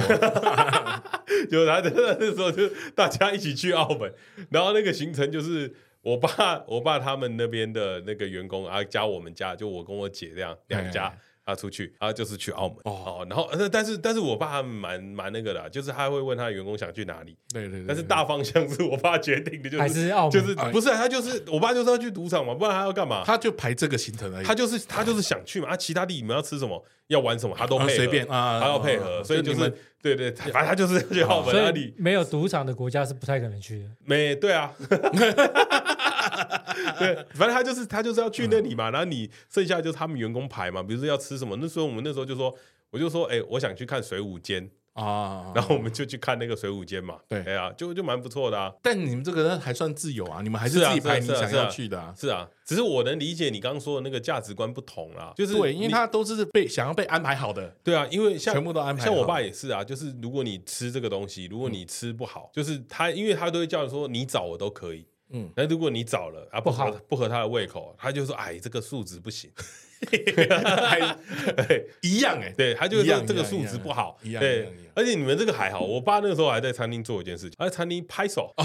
[1.51, 4.13] 就他的那时候就大家一起去澳门，
[4.49, 11.13] 然后那个行程就是我爸我爸他们那边的那个员工啊加我们家，就我跟我姐这样两家。
[11.45, 12.77] 他出去，他就是去澳门。
[12.83, 23.23] 哦，然后，但是，但是我爸蛮蛮那个的，就是他会问他员工想去哪里，对对对，但是大方向是我爸决定的，就是还是澳门，就是不是他就是我爸就是要去赌场嘛，不然他要干嘛？
[23.25, 34.71] 他就排这个行程而已，他就是他就是想去嘛，啊，其他地你们要吃什么，要玩什么，他都随便啊，他要配合，所以就是对对，反正他就是去澳门，所以没有赌场的国家是不太可能去的，没对啊。
[36.99, 42.55] 对，反正他就是他就是要去那里嘛，然后你剩下就是他们员工排嘛，比如说要吃什么，那时候我们那时候就说，
[42.91, 44.69] 我就说，哎，我想去看水舞间。
[44.93, 48.73] 啊，然后我们就去看那个水舞间嘛，对，哎呀，就就蛮不错的啊。
[48.81, 52.45] 但你们这个还算自由啊，你们还是自己排你想要去的啊，是啊。
[52.65, 65.05] 只是我能理解你刚刚说的那个价值观不同啦，就是对，因为他都是被想要被安排好的，对啊，因为像全部都安排，像我爸也是啊，就是如果你吃这个东西，如果你吃不好，就是他，因为他都会叫你说你找我都可以。
[65.31, 69.51] 嗯，那如果你找了啊，不合不合他的胃口，他就说哎，这个数值不行，
[72.01, 74.67] 一样哎，对，他就说这个数值不好，对。
[74.99, 78.51] 而且你们这个还好，我爸那个时候还在餐厅做一件事情，他在餐厅拍手，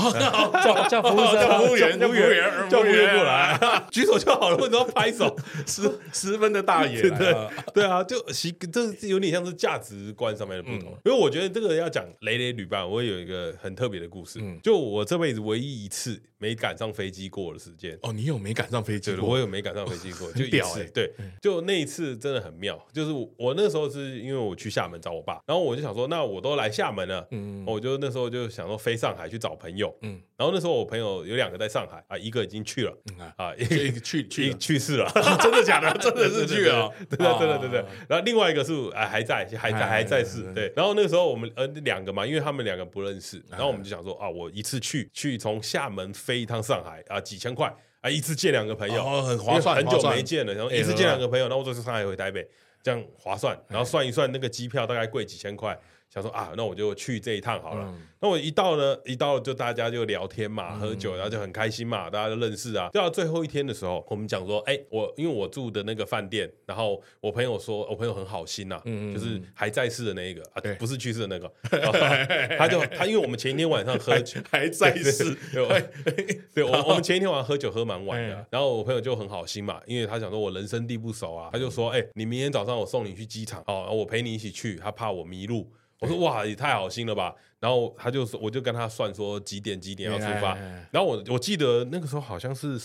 [0.65, 3.87] 叫叫服务生、服务员、服务员、叫服务员过来。
[3.93, 5.37] 举手就好了，为什么要拍手？
[5.65, 7.33] 十十分的大爷， 对
[7.73, 10.91] 对啊，就习这有点像是价值观上面的不同。
[11.05, 17.97] 因为我觉得这个要讲雷雷旅伴，我也有一个很特别的故事，就我这辈子唯一一次没赶上飞机过的时间。
[18.03, 19.15] 哦，你有没赶上飞机？
[19.21, 20.85] 我有没赶上飞机过，就一次。
[20.93, 32.97] 对，就那一次真的很妙，就是我那时候是因为我去厦门找我爸，然后我就想说，那我都来厦门了，嗯，我就那时候就想说飞上海去找朋友，嗯，然后那时候我朋友有两个在上海啊，一个已经去了，
[33.37, 35.11] 啊，一个去去 去世了，
[35.41, 35.93] 真的假的？
[35.99, 37.85] 真的是去了，对对对对对。
[38.09, 40.73] 然后另外一个是啊还在还在还在世，对。
[40.77, 52.47] 然后那个时候我们呃两个嘛，因为他们两个不认识，然后我们就想说啊，我一次去去从厦门飞一趟上海啊，几千块啊，一次见两个朋友，很划算，很久没见了，然后一次见两个朋友，然后我就从上海回台北，
[52.83, 55.79] 这样划算，然后算一算那个机票大概贵几千块。
[56.09, 57.85] 想说啊，那我就去这一趟好了。
[57.89, 62.89] 嗯、那我一到呢，一到就大家就聊天嘛，喝酒，然后就很开心嘛，大家都认识啊。
[62.93, 70.43] 到最后一天的时候，我们讲说，哎、欸，我因为我住的那个饭店，然后我朋友说，我朋友很好心呐、就是还在世的那一个
[70.79, 71.53] 不是去世的那个，
[72.57, 75.37] 他就他因为我们前一天晚上喝酒还在世，
[76.55, 85.69] 对，我我们前一天晚上喝酒喝蛮晚的，然后我朋友就很好心嘛，因为他想说我人生地不熟啊，他就说，哎、欸，你明天早上我送你去机场，哦，我陪你一起去，他怕我迷路。
[86.05, 87.35] 我说哇，也太好心了吧！
[87.61, 90.55] 然后他就说，我就跟他算说几点几点要出发。
[90.91, 92.79] 然后我我记得那个时候好像是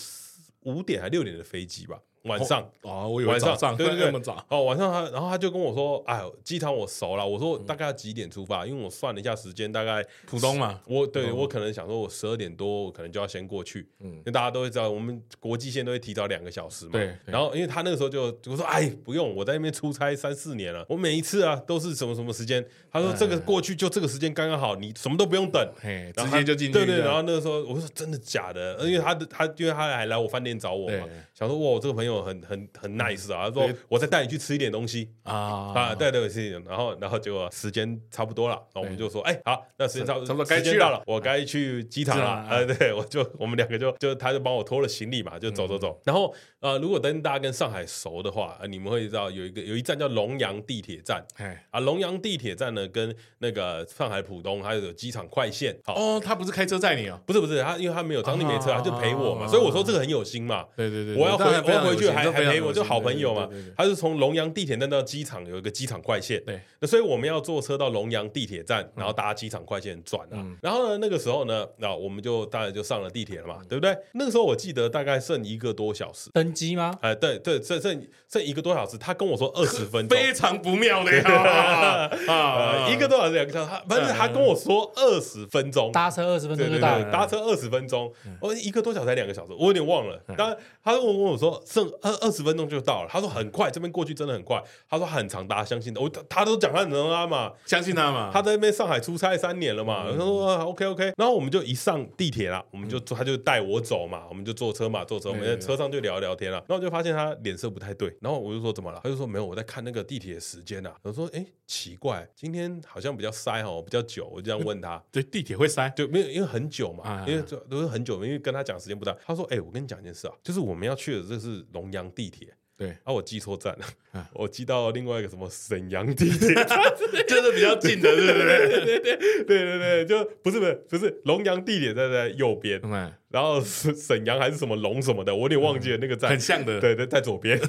[0.62, 2.00] 五点还六点的飞机吧。
[2.30, 4.64] 晚上啊，我以为早上，对对对，那么早哦。
[4.64, 8.66] 晚上他，然后他就跟我说：“哎，机场我熟了。”我说：“大概要几点出发？
[8.66, 10.80] 因为我算了一下时间，大概浦东嘛。
[10.86, 13.88] 我对我可能想说，我十二点多，我可能就要先过去。
[14.00, 16.92] 嗯，因为大家都会知道，我们国际线都会提早两个小时嘛。
[16.92, 17.16] 对。
[17.26, 25.74] 然后，因为他那个时候就我说：“哎，不用，我在那边出差三四年了，我每一次啊都是什么什么时间。”他说：“这个过去就这个时间刚刚好，你什么都不用等，
[26.16, 27.00] 直接就进去。”对对。
[27.00, 35.10] 然后那个时候我说：“真的假的？”因为他的他因为他还来我饭店找我嘛，想说：“哇，我这个朋友很很很。” nice 啊，他说我再带你去吃一点东西。
[35.24, 35.72] 啊。
[35.74, 42.26] 啊，对对对，然后然后结果时间差不多了，然后我们就说，哎，好，那时间差不多，该去到了，我该去机场了。
[42.26, 62.74] 啊，对，我就我们两个就就他就帮我拖了行李嘛，就走走走，然后呃，如果等大家跟上海熟的话，你们会知道有一个有一站叫龙阳地铁站，哎啊，龙阳地铁站呢跟那个上海浦东还有机场快线，哦，他不是开车载你哦，不是不是，他因为他没有当地没车，他就陪我嘛，所以我说这个很有心嘛，对对对，我要回我要回去还还陪我。
[62.74, 70.46] 就好朋友嘛，他是从龙阳地铁站到机场有一个机场快线，对，那所以我们要坐车到龙阳地铁站，然后搭机场快线转啊。
[70.62, 73.98] 然后呢，那个时候呢，那我们就当然就上了地铁了嘛，对不对？
[74.14, 76.98] 那个时候我记得大概剩一个多小时登机吗？
[77.02, 82.90] 哎，对对，剩剩剩一个多小时，他跟我说二十分钟，非常不妙的呀 啊！
[82.90, 90.22] 一个多小时两个小时，他反正他跟我说二十分钟搭车二十分钟就到，搭车二十分钟，我一个多小时还两个小时，我有点忘了。
[90.38, 93.10] 当然他问问我说剩二二十分钟就到了。
[93.10, 94.64] 他说很快，这边过去真的很快。
[94.90, 96.00] 他说很长，大家相信的。
[96.02, 98.30] 我他都讲他很能啊嘛，相信他嘛。
[98.34, 100.10] 他在那边上海出差三年了嘛。
[100.12, 106.58] 他说 OK OK，然后我们就一上地铁了，我们就他就带我走嘛，我们就坐车嘛，坐车，我们在车上就聊一聊天了。
[106.68, 109.00] 然后我就发现他脸色不太对，然后我就说怎么了？
[109.04, 110.92] 他就说没有，我在看那个地铁时间呐。
[111.04, 114.26] 我说哎，奇怪，今天好像比较塞哦，比较久。
[114.26, 119.16] 我就这样问他， 对，地铁会塞，对没有，因为很久嘛，因为这都是很久，因为跟他讲时间不大。
[119.24, 122.48] 他说哎，我跟你讲一件事啊，就是我们要去的这是龙阳地铁。
[122.76, 126.56] 对，啊，我记错站了，我记到另外一个什么沈阳地铁，
[127.28, 128.68] 就是比较近的，对不对？
[128.70, 132.82] 对对对对对，就不是不是不是龙阳地铁在在右边，
[133.28, 137.60] 然后沈阳还是什么龙什么的，我有点忘记了那个站，很像的，对对，在左边，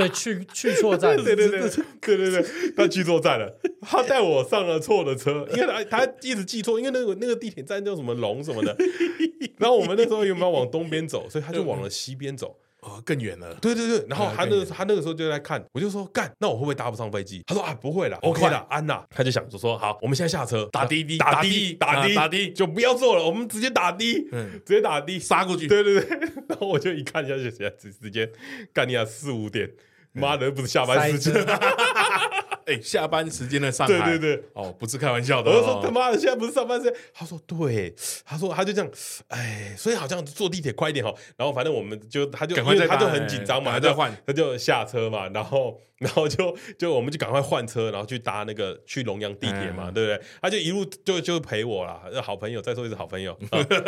[0.00, 8.76] 所以去去错站，对对对对对对，他去错站了，他带我上了错的车，因为他他一直记错，因为那个那个地铁站叫什么龙什么的，
[9.58, 12.56] 然后我们那时候有没有往东边走，所以他就往了西边走。
[12.82, 13.54] 哦，更远了。
[13.60, 17.42] 对对对，然后他那个他那个时候就在看，我就说干，那我会不会搭不上飞机？
[17.46, 19.06] 他说啊，不会了，OK 了，安娜。
[19.10, 24.26] 他就想着说，好，我们现在下车，打滴滴，打滴打滴打滴，就不要坐了，我们直接打滴，
[24.64, 25.68] 直接打滴杀过去。
[25.68, 26.08] 对对对，
[26.48, 28.32] 然后我就一看一下，就直接直接
[28.72, 29.70] 干你啊，四五点，
[30.12, 31.34] 妈的，不是下班时间。
[32.70, 35.50] 哎，下班时间的上海，对对对，哦，不是开玩笑的。
[35.50, 36.94] 我就说他妈的，现在不是上班时间。
[37.12, 37.92] 他说对，
[38.24, 38.90] 他说他就这样，
[39.28, 41.14] 哎，所以好像坐地铁快一点哦。
[41.36, 50.20] 然后反正我们就他就赶快他就很紧张嘛，他就换，他就下车嘛，然后 然后就就我们就赶快换车，然后去搭那个去龙阳地铁嘛，对不对？
[50.40, 53.36] 他就一路就就陪我啦，好朋友，再说一次好朋友。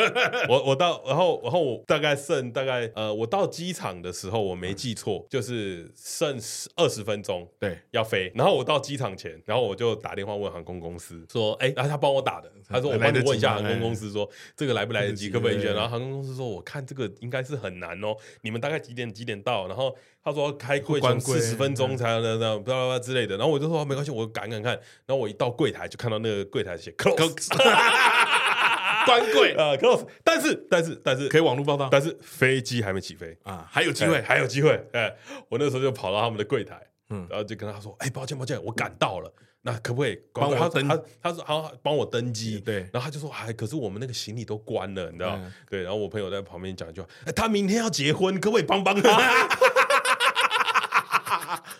[0.48, 6.38] 我我到然后然后我大概剩大概呃，我到机场的时候我没记错，就是剩
[6.76, 8.62] 二十分钟，对，要飞，然后我。
[8.62, 24.72] 我到机场前，然后我就打电话问航空公司说：“哎，然后他帮我打的，他说我帮你问一下航空公司，说这个来不来得及，可不可以选？”然后航空公司说：“我看这个应该是很难哦，你们大概几点几点到？”然后他说：“开柜前四十分钟才能那不知之类的。”然后我就说：“没关系，我赶赶看。”
[25.04, 27.48] 然后我一到柜台就看到那个柜台写 “close”，
[29.04, 30.06] 关柜啊， close。
[30.24, 34.80] 但是但是但是可以网络报到，但是飞机还没起飞啊，还有机会，还有机会。
[34.92, 35.14] 哎，
[35.48, 36.80] 我那时候就跑到他们的柜台。
[37.12, 40.88] 嗯，然后就跟他说：“哎，抱歉抱歉，我赶到了，那可不可以帮我登？
[40.88, 42.58] 他他说好，帮我登机。
[42.58, 45.38] 对，然后他就说：哎，可是我们那个行李都关了，你知道？
[45.70, 49.48] 对，然后我朋友在旁边讲一句话：哎，他明天要结婚，可不可以帮帮他？”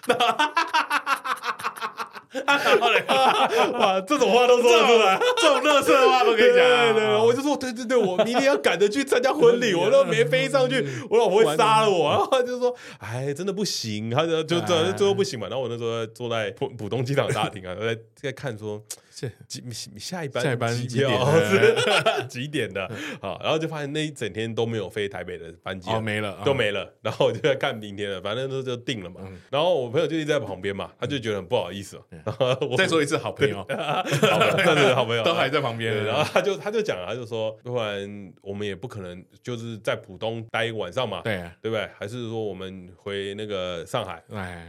[3.79, 6.57] 哇，这种话都说得出来，这种乐色话都可以讲。
[6.57, 12.11] 对对，我就说对对对，我明天要赶着去参加婚礼，我都没飞上去，我老婆会杀了我。
[12.11, 15.47] 然后他就说，哎，真的不行，他就就最最后不行嘛。
[15.49, 18.83] 然后我那时候坐在浦浦东机场大厅啊，在在看说。
[19.47, 19.63] 几
[19.99, 21.11] 下一班下一班几点？
[22.29, 22.91] 几点的？
[23.21, 26.93] 好，然后就发现那一整天都没有飞台北的班机，哦，没了，都没了。
[27.03, 29.21] 然后我就在看明天了，反正都就定了嘛。
[29.51, 32.01] 然后我朋友就一直在旁边嘛，他就觉得很不好意思。
[32.61, 36.05] 我再说一次，好朋友，真的 好朋友都还在旁边。
[36.05, 41.89] 然后他就他就讲，他就说，不然我们也不可能就是在浦东待一个晚上嘛，对对不对？
[41.99, 44.23] 还是说我们回那个上海，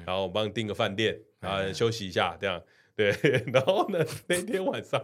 [0.05, 2.61] 然后我帮你订个饭店，然后休息一下，这样。
[2.95, 3.11] 对，
[3.51, 5.03] 然后呢，那天晚上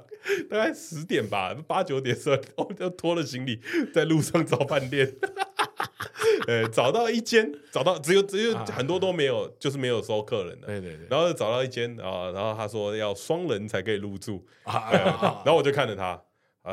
[0.49, 3.59] 大概十点吧，八九点的时候，我就拖了行李
[3.93, 5.15] 在路上找饭店，
[6.47, 10.67] 呃，找到一间，找到只有只有很多都没有，啊、就是没有收客人的。
[10.67, 11.07] 对对对。
[11.09, 14.91] 然后找到一间啊，然后他说要双人才可以入住啊，
[15.43, 16.21] 然后我就看着他。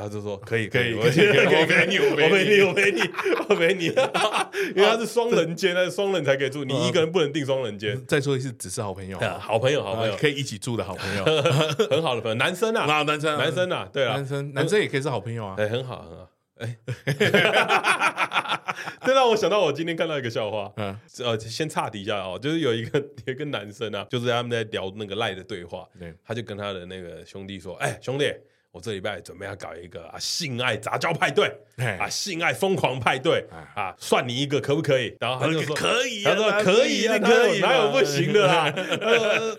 [0.01, 3.01] 他就说可以可以，我陪你，我陪你，我陪你，
[3.49, 3.85] 我陪你，
[4.77, 8.01] 因为他是双人间，他是双人才可以住，你一个人不能订双人间。
[8.07, 11.25] 再说一次，只是好朋友，好朋友，好朋友，可以一起住的好朋友，
[11.91, 16.77] 很好的朋友，男生啊，男生，男生啊，对啊，男生，男生也可以是好朋友啊，哎，很好，很好，哎，
[19.05, 28.33] 这让我想到我今天看到一个笑话，嗯，呃，先岔题一下哦，就是有一个有一个男生啊，就是他们在聊那个赖的对话，对，他就跟他的那个兄弟说，哎，兄弟。
[28.77, 31.51] 我这礼拜准备要搞一个啊性爱杂交派对，
[31.99, 33.43] 啊性爱疯狂派对
[33.75, 35.17] 啊，算你一个可不可以？
[35.19, 38.71] 然后他就说可以，他说可以啊，可以，哪有不行的 啦？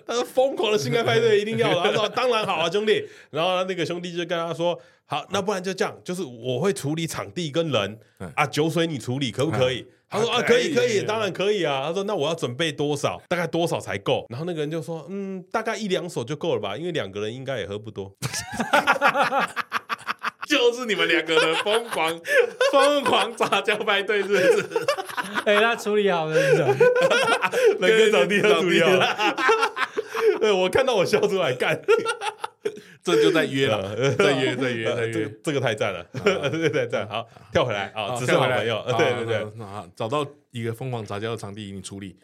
[0.06, 3.03] 他说疯狂的性爱派对一定要，他说当然好啊，兄弟。
[3.32, 7.99] 然后那个兄弟就跟他说，好，那不然就这样，就是我会处理场地跟人
[8.36, 9.84] 啊，酒水你处理可不可以？
[10.09, 11.83] 他说啊，可以，可以，当然可以啊。
[11.87, 13.21] 他说那我要准备多少？
[13.27, 14.25] 大概多少才够？
[14.29, 18.13] 然后那个人就说，嗯，大概一两手就够了吧，因为两个人应该也喝不多。
[20.47, 22.21] 就是你们两个人疯狂
[22.71, 24.65] 疯狂杂交派对，是不是？
[25.43, 26.33] 哎，他处理好了，
[27.79, 29.35] 人跟场地都处理好了。
[30.39, 31.81] 对，我看到我笑出来干。
[33.15, 36.05] 这就在约了， 在约，在约， 在约，这个太赞了，
[36.51, 37.07] 这个太赞。
[37.07, 39.47] 好，跳回来啊，只剩好朋友，对对对，
[39.95, 42.15] 找到一个疯狂杂交的场地，你处理？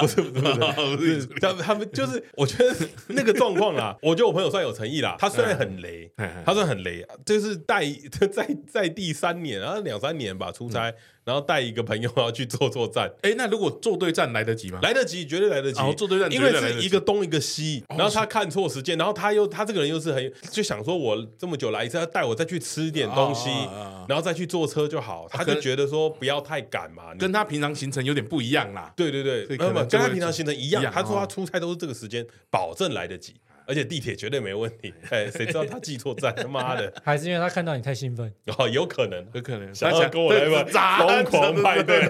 [0.00, 0.54] 不是不是
[0.96, 2.74] 不是，他们他们就是，我觉得
[3.08, 5.16] 那个状况啦， 我觉得我朋友算有诚意啦。
[5.18, 6.10] 他虽然很雷，
[6.44, 7.84] 他算很雷，就是带
[8.32, 10.92] 在在第三年，然后两三年吧出差。
[11.24, 14.80] 然后带一个朋友要去做作战，哎，那如果做对站来得及吗？
[14.82, 15.78] 来得及，绝对来得及。
[15.78, 23.48] 然后做对站，因为是一个东一个西，然后他看错时间，然后他又他这个人又是很就想说，我这么久来一次，要带我再去吃点东西，
[24.08, 25.28] 然后再去坐车就好。
[25.30, 28.92] 他就觉得说不要太赶嘛，跟他平常行程有点不一样啦。
[28.96, 30.82] 对对对，跟他平常行程一样。
[30.92, 33.36] 他说他出差都是这个时间，保证来得及。
[33.64, 36.34] 而且地铁绝对没问题， 哎，谁知道他记错站？
[36.34, 38.30] 他 妈的，还是因为他看到你太兴奋？
[38.58, 42.08] 哦，有可能，有可能，想要跟我来一把疯狂派对。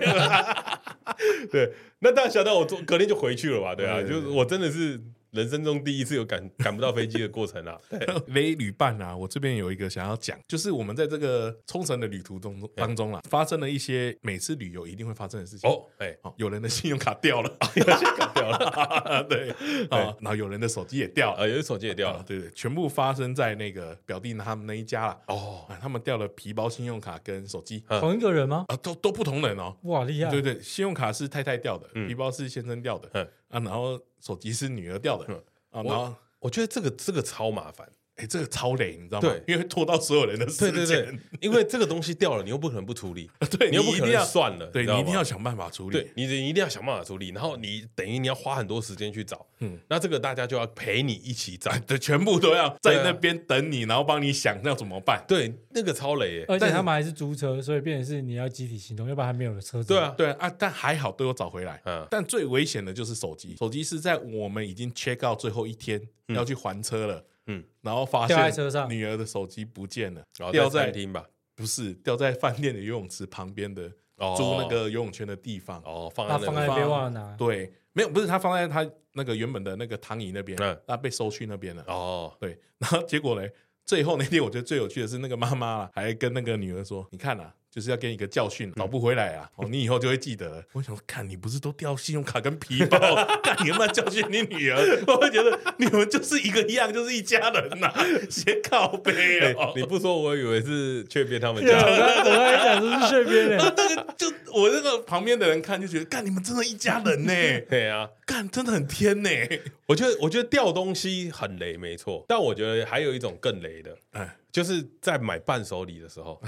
[1.52, 3.74] 对，那大家想到我昨隔天就回去了吧？
[3.76, 4.98] 对啊，就是我真的是。
[5.32, 7.78] 人生中第一次有赶 赶不到飞机的过程啊！
[8.28, 15.68] 雷旅伴啊，我这边有一个想要讲，就是我们在这个冲绳的旅途中当中啊，发生了一些每次旅游一定会发生的事情。
[15.68, 15.84] 哦。
[15.98, 19.50] 哎，有人的信用卡掉了， 有信用卡掉了，对。
[19.88, 25.18] 啊，然后有人的手机也掉了，有人手机也掉了，对对，全部发生在那个表弟他们那一家了。
[25.28, 28.66] 哦，他们掉了皮包、信用卡跟手机，同一个人吗？
[28.68, 29.74] 啊，都都不同人哦。
[29.84, 30.30] 哇，厉害！
[30.30, 34.00] 对对，信用卡是太太掉的，皮包是先生掉的，啊，然后。
[34.24, 35.26] 手机是女儿掉的，
[35.70, 37.90] 啊，然后我觉得这个这个超麻烦。
[38.22, 39.28] 哎，这个超累，你知道吗？
[39.28, 40.72] 对，因为拖到所有人的时间。
[40.72, 43.28] 对对对，因为这个东西掉了，你又不可能不处理。
[43.58, 44.66] 对，你又不可能算了。
[44.68, 45.98] 对，你一定要想办法处理。
[45.98, 47.30] 对，你一定要想办法处理。
[47.30, 49.44] 然后你等于你要花很多时间去找。
[49.58, 51.72] 嗯，那这个大家就要陪你一起找。
[51.84, 55.24] 对，全部都要在那边等你，然后帮你想要怎么办。
[55.26, 56.44] 对，那个超雷。
[56.46, 59.88] 而且他们还是租车，所以变成是你要集体行动，要不然还没有了车子。
[59.88, 61.82] 对啊，对啊，但还好都有找回来。
[61.86, 63.56] 嗯，但最危险的就是手机。
[63.58, 67.24] 手机是在我们已经 check out 最后一天要去还车了。
[67.47, 68.36] 嗯，然后发现
[68.88, 70.22] 女儿的手机不见了，
[70.53, 71.26] 掉在餐厅吧？
[71.55, 73.88] 不是，掉在饭店的游泳池旁边的
[74.36, 75.82] 租那个游泳圈的地方。
[75.84, 77.36] 哦，放在放在那边忘了拿。
[77.36, 81.84] 对，没有，不是他放在他那个原本的那个躺椅那边，那被收去那边了。
[81.88, 83.53] 哦，对， 然后结果嘞？
[83.84, 89.50] 最后那天我觉得最有趣的是那个妈妈还跟那个女儿说：“你看呐。”就是要给你一个教训，找不回来啊！
[89.56, 90.62] 哦，你以后就会记得。
[90.72, 92.98] 我想说，看你不是都掉信用卡跟皮包，
[93.42, 95.02] 看你有没有教训你女儿？
[95.08, 97.90] 我会觉得你们就是一个一样，就是一家人呐，
[98.28, 99.72] 先靠背哦。
[99.74, 101.78] 你不说，我以为是雀边他们家。
[101.78, 103.74] 我刚刚还讲的是雀边呢。
[103.74, 107.32] 那个就我那个旁边的人看就觉得，干你们真的一家人呢。
[107.70, 109.30] 对啊，干真的很天呢。
[109.86, 112.26] 我觉得我觉得掉东西很雷，没错。
[112.28, 114.36] 但我觉得还有一种更雷的，哎。
[114.53, 116.38] 就是在买伴手礼的时候，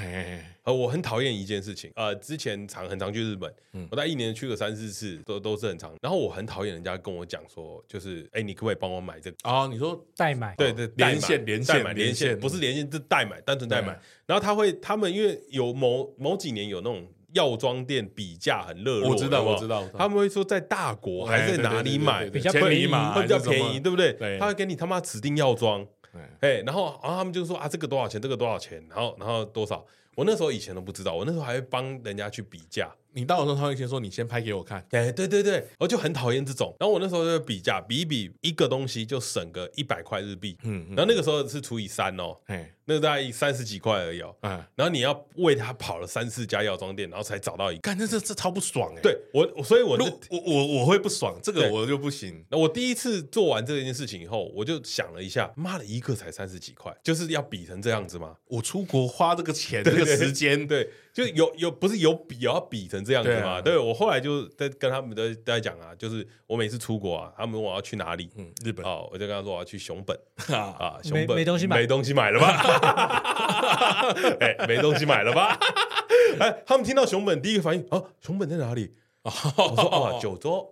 [0.63, 3.51] 呃，我很讨厌一件事情，呃，之前常很常去日本，
[3.91, 5.91] 我在一年去个三四次，都都是很常。
[6.03, 9.37] 然后我很讨厌人家跟我讲说，就是，哎，你可不可以帮我买这个？
[9.45, 10.55] 哦，你说代买？
[10.57, 13.99] 对对，连线连线连线，不是连线，是代买，单纯代买。
[14.27, 24.39] 然后他会，他们因为有某某几年有那种药妆店比价很热络，我知道我知道，他们会说在大国还是在哪里买比较便宜嘛，会比较便宜，对不对？
[24.39, 25.87] 他会给你他妈指定药妆。
[26.41, 28.21] 哎，然后，然后他们就说啊，这个多少钱？
[28.21, 28.85] 这个多少钱？
[28.89, 29.85] 然后，然后多少？
[30.15, 32.95] 我那时候以前都不知道，我那时候还会帮人家去比价。
[33.15, 36.75] 你到的时候，他会先说：“你先拍给我看。”哎，对对对，我就很讨厌这种。
[36.79, 40.57] 然后我那时候就比价，比一比，一个东西就省个一百块日币。
[40.65, 44.35] 嗯，然后那个时候是除以三哦，哎，那个大概三十几块而已哦。
[44.43, 47.81] 嗯，然后你要为他跑了三四家药妆店，然后才找到一个。
[47.81, 49.01] 干，这这这超不爽哎！
[49.01, 52.45] 对我，所以我就我我我会不爽，这个我就不行。
[52.51, 58.37] 那我第一次做完这件事情以后，我就想了一下，妈的，一个才三十几块，就是要比成这样子吗？
[58.49, 60.91] 我出国花这个钱，这个时间，对。
[61.15, 63.63] 就有有不是有比要比成这样子嘛？
[63.63, 70.19] 对，我后来就在跟他们在在讲啊，就是我每次出国啊，他们问我要去哪里，嗯，日本哦，我就跟他说我要去熊本
[70.53, 72.49] 啊，熊本没东西买，没东西买了吧？
[74.43, 75.57] 哎，没东西买了吧？
[76.41, 78.93] 哎，他们听到熊本第一个反应啊，熊本在哪里？
[79.25, 80.69] 我说哦，九州，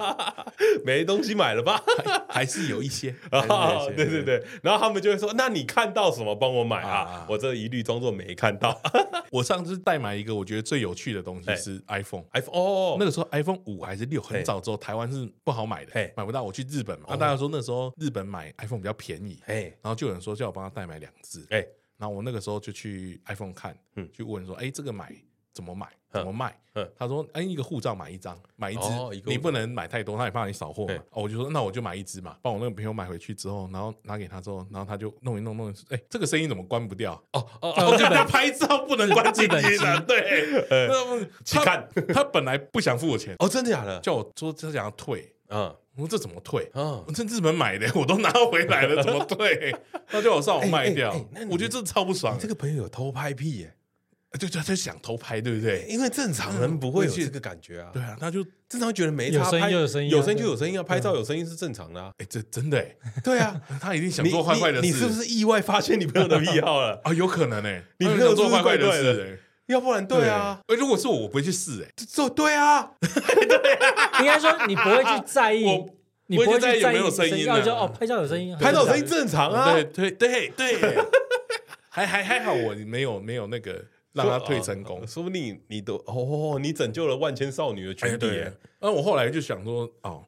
[0.82, 1.82] 没东西买了吧？
[2.26, 3.14] 还是有一些，
[3.94, 4.42] 对对对。
[4.62, 6.34] 然后他们就会说：“那你看到什么？
[6.34, 8.80] 帮我买啊！”我这一律装作没看到。
[9.30, 16.42] 我上次代买一个，我觉得最有趣的东西是 iPhone，iPhone 哦，那个时候 iPhone 五还是六，很早之后台湾是不好买的，买不到。
[16.42, 21.46] 我去日本嘛，那大家说那时候日本买 iPhone 比较便宜，然后就有人说叫我帮他代买两只，
[21.98, 23.76] 然后我那个时候就去 iPhone 看，
[24.14, 25.14] 去问说：“哎，这个买
[25.56, 26.56] 怎么买？”怎么卖？
[26.98, 28.82] 他说：“哎，一个护照买一张，买一支，
[29.26, 37.12] 你不能买太多，他也怕你扫货嘛。”哦，我就说：“那我就买一支嘛。”帮我那个朋友买回去之后，然后拿给他之后，然后他就弄一弄弄，哎，这个声音怎么关不掉？
[37.32, 40.58] 哦哦，我叫他拍照不能关静音的， 对。
[41.44, 44.00] 他看 他本来不想付我钱，哦，真的假的？
[44.00, 45.64] 叫我说他想要退，嗯，
[45.96, 46.64] 我说这怎么退？
[46.72, 49.74] 啊，我在日本买的， 我都拿回来了，怎么退？
[50.06, 51.14] 他叫我上网卖掉，
[51.50, 52.38] 我觉得这超不爽。
[52.38, 53.74] 这个朋友有偷拍癖耶。
[54.36, 55.84] 就就就想偷拍，对不对？
[55.88, 57.90] 因为正常人不会有这个感觉啊。
[57.92, 62.10] 对啊，他就正常觉得没差，拍有声音，有声音就有声音啊，拍照有声音是正常的啊。
[62.18, 64.86] 哎，这真的哎， 对啊，他一定想做坏坏的事。
[64.86, 67.00] 你是不是意外发现你朋友的癖好了？
[67.04, 70.60] 啊， 有可能哎，你朋友做坏坏的事，要不然对啊。
[70.66, 73.78] 哎，如果是我，我不会去试哎，做对啊， 对，
[74.20, 75.64] 应该说你不会去在意，
[76.26, 77.48] 你不会在意有没有声音。
[77.48, 79.72] 哦，拍照有声音，拍照有声音正常啊。
[79.72, 80.96] 对对对对。
[81.88, 83.82] 还还还好，我没有没有那个
[84.16, 88.44] 让他退成功，说不定你都哦，你拯救了万千少女的权利。
[88.80, 90.24] 那我后来就想说，哦，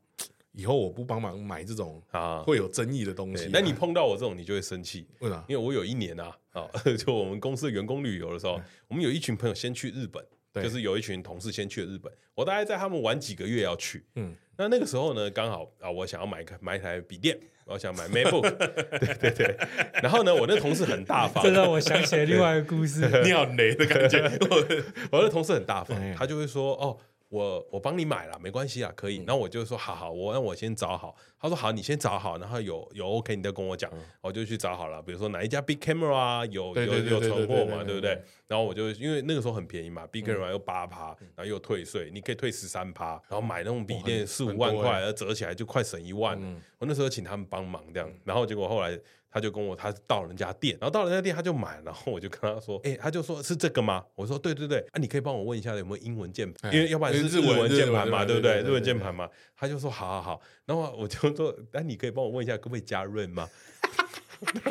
[0.52, 3.48] 以后我不帮忙买这种啊会有争议的东西。
[3.50, 5.42] 那你碰到我这种，你就会生气，为啥？
[5.48, 6.68] 因为我有一年啊，啊，
[6.98, 10.22] 就我们公司的员工旅游的时候，我们有一群朋友先去日本，
[10.62, 17.38] 就是有一群同事先去了日本，我大概在他们玩几个月要去，嗯，那那个时候呢，刚好啊，我想要买个买一台笔电。
[17.68, 18.50] 我想买 MacBook，
[18.98, 19.56] 对对对，
[20.02, 24.30] 然后呢，我那同事很大方，这让我想起了另外一个故事， 你好雷的感觉。
[25.12, 26.96] 我的同事很大方，他就会说哦。
[27.28, 29.16] 我我帮你买了，没关系啊，可以。
[29.26, 31.14] 然后我就说好好，我让我先找好。
[31.40, 35.02] 他说好，你先找好，然后有有 OK，你再跟我讲，我就去找好了。
[35.02, 38.18] 比如说哪一家 Big Camera 啊，有有有存货嘛，对不对？
[38.46, 43.10] 然后我就因为那个时候很便宜嘛，Big Camera 又八趴，然后又退税，你可以退十三趴。
[43.28, 46.40] 然后买那种笔电四五万块，折起来就快省一万。
[46.78, 48.98] 我那时候请他们帮忙这样，然后结果后来。
[49.30, 54.04] 他就跟我，他到人家店，然后到人家店他就买，然后我就跟他说，哎，他就说是这个吗？
[54.14, 58.62] 我说对对对，啊，你可以帮我问一下有没有英文键盘，因为要不然是日文键盘嘛，对不对？
[58.62, 63.48] 日文键盘嘛，他就说好好好，然后我就说，哎，你可以帮我问一下可不可以加润吗？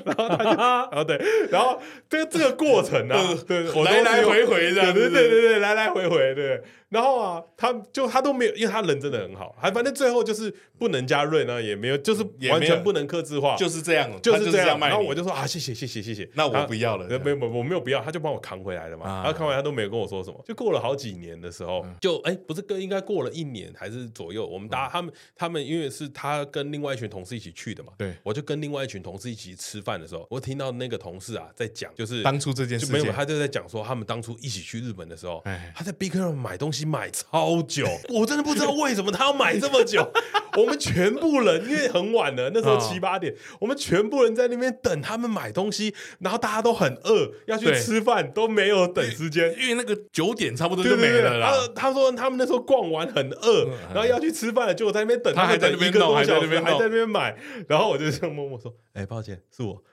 [0.06, 3.16] 然后他就，然后对，然后这个这个过程呢，
[3.48, 6.62] 对，来来回回的，对对对对，来来回回，对。
[6.90, 10.50] 然后啊，他就他都没有，因为他人真的很好，还反正最后就是
[10.80, 14.80] 不能加润啊，也没有，就是完全不能克制化，就是这样，就是这样。
[14.80, 19.06] 然后我就说啊，谢谢谢谢谢谢，那我不要了，没有没有我没有不要，他就帮我扛回来了嘛。
[19.22, 35.44] 然后扛回来他都没有跟我说什么，就过了好几年的时候，就哎不是跟应该过了一年还是左右，我们大家他们他们因为是他跟另外一群同事一起去的嘛，对，我就跟另外一群同事一起吃饭的时候，我听到那个同事啊在讲，就是当初这件事，没有他就在讲说他们当初一起去日本的时候，
[35.76, 37.58] 他在 Big Camera 买东西买超。
[37.68, 40.10] 久， 我真的不知道为什么他要买这么久。
[40.58, 51.38] 我们全部人因为很晚了，那时候七八点，我们全部人在那边等他们买东西，然后大家都很饿，要去吃饭都没有等时间，因为那个九点差不多就没了。
[51.38, 57.36] 然后他说他们那时候逛完很饿，然后要去吃饭了，结果在那边等，他还在那边弄，还在那边还在那边买，
[57.68, 59.84] 然后我就这样默默说：“哎，抱歉，是我。”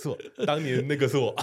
[0.00, 0.16] 是我
[0.46, 1.34] 当年那个是我，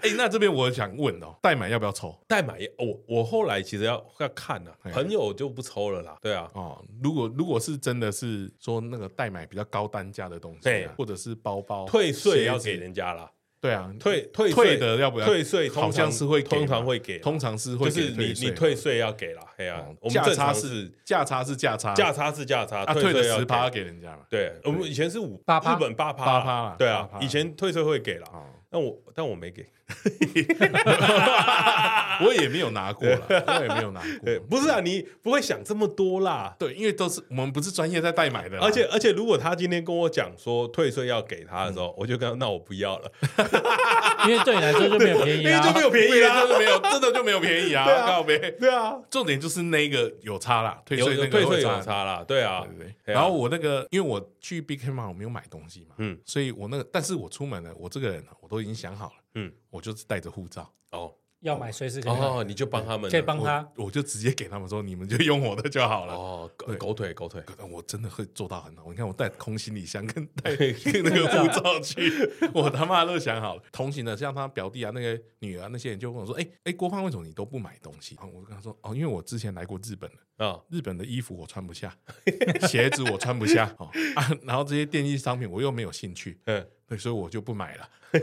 [0.00, 2.18] 哎，那这边我想问哦，代买要不要抽？
[2.26, 6.16] 代买我我后来其实要要看呐，朋友就不抽了啦。
[6.22, 13.30] 对啊，哦，如果如果是真的是说那个代买比较高单价的东西，对，或者是包包退税要给人家啦。
[13.64, 15.24] 对啊，退退退的要不要？
[15.24, 24.18] 退税好像是会通常会给，通常是会就是你你退税要给了，哎呀，价差是价差是价差，价差是价差，退的十趴给人家嘛。
[24.28, 28.26] 对，我们以前是五八趴，日本八趴，八趴，对啊，以前退税会给了，
[28.70, 29.64] 那我但我没给。
[32.24, 34.08] 我也没有拿过了，我也没有拿过。
[34.48, 36.54] 不是啊，你不会想这么多啦。
[36.58, 38.58] 对，因为都是我们不是专业在代买的。
[38.60, 43.12] 而且而且，如果他今天跟我讲说退税要给他的时候，我就跟他那我不要了，
[44.26, 47.84] 因为对你来说就没有便宜，因为就没有便宜啊，真的没有，真的就没有便宜啊。
[47.84, 48.22] 对啊，
[48.58, 53.14] 对啊，重点就是那个有差啦，退税那个退税有差啦，对啊，对对。
[53.14, 59.12] 然后我那个，因为我去 Big Camera 我没有买东西嘛，嗯，所以我那个，但是我出门了，我这个人我都已经想好了。
[59.34, 66.50] 嗯，我就是带着护照哦，要买随时可以哦，你就帮他们，可以帮他，我就直接给他们说，你们就用我的就好了哦。
[66.78, 68.90] 狗腿狗腿，我真的会做到很好。
[68.90, 70.50] 你看我带空行李箱跟带
[71.02, 72.10] 那个护照去，
[72.54, 73.62] 我他妈都想好了。
[73.70, 81.94] 同行的像他表弟啊，那个女儿那些人就问我说：“哎哎，郭胖为什么你都不买东西？”我就跟他说：“哦，因为我之前来过日本了啊，日本的衣服我穿不下，
[82.68, 87.88] 鞋子我穿不下哦啊，然后这些电器商品我又没有兴趣，嗯。”对，所以我就不买了。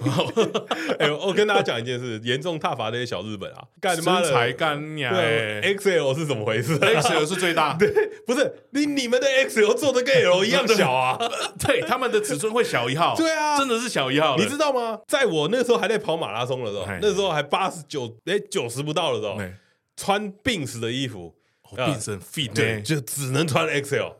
[0.99, 5.11] 哎，我跟大家讲一件事，严重踏伐那些小日本啊，干他妈的，才干呀
[5.63, 7.89] ！XL 是怎么回事？XL 是最大， 对，
[8.23, 11.17] 不是你你们的 XL 做的跟 L 一样小啊？
[11.57, 14.37] 对，他们的尺寸会小一号，对啊，真的是小一号。
[14.37, 14.99] 你知道吗？
[15.07, 19.39] 在我那时候还在跑马拉松的时候，那时候还八十九，哎，九十不到的时候，
[19.97, 21.33] 穿 Benz 的衣服
[21.75, 24.15] ，Benz fit，对，就只能穿 XL。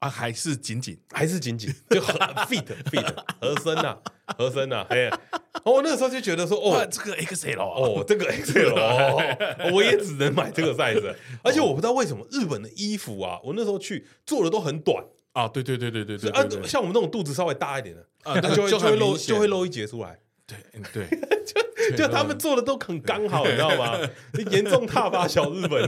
[0.00, 3.96] 啊，还是紧紧，还是紧紧， 就很 fit fit 合身呐，
[4.36, 5.08] 合身呐，哎，
[5.64, 9.22] 我那个时候就觉得说，哦，这个 XL 哦，这个 XL 哦，
[9.72, 15.04] 我也只能买这个 size，而且我不知道为什么日本的衣服啊，我那时候去做的都很短
[15.34, 20.58] 啊，对对对对对对，啊，像我们那种肚子稍微大一点的啊，就会就会露就会露一截出来，对
[20.92, 21.08] 对，
[21.90, 23.98] 就就他们做的都很刚好，你知道吗？
[24.50, 25.82] 严重踏伐小日本，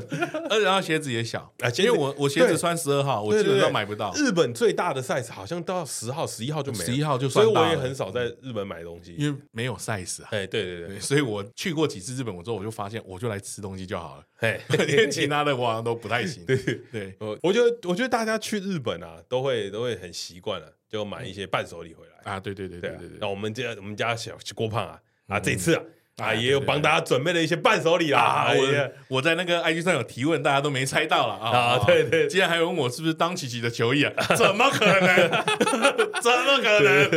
[0.48, 4.12] 而 且然后鞋子也小啊，因为我我鞋子穿十二号，我基本上买不到。
[4.14, 10.28] 日本最大的 size 好像到十号、十一号就没了，十一号就算，所以我也很少在日本买东西，因为没有 size 啊。
[10.30, 14.22] 哎，对对对，所以我去过几次日本，我之后我就发现，我就来吃东西就好了。
[14.38, 16.44] 哎，连其他的我好像都不太行。
[16.46, 16.56] 对
[16.90, 22.40] 对，我我觉得我觉得大家去日本啊，都会都会很习惯了，就买一些伴手礼回来啊。
[22.40, 23.18] 对对对对对对。
[23.20, 24.98] 那我们家我们家小郭胖啊
[25.28, 25.82] 啊，这次啊。
[26.18, 28.52] 啊，也有帮大家准备了一些伴手礼啦。
[28.56, 31.76] 我我在那个 IG 上有提问，大家都没猜到了啊。
[31.84, 34.12] 对对，竟然还有问我是不是当琪琪的球衣啊？
[34.38, 35.30] 怎么可能？
[36.22, 37.10] 怎么可能？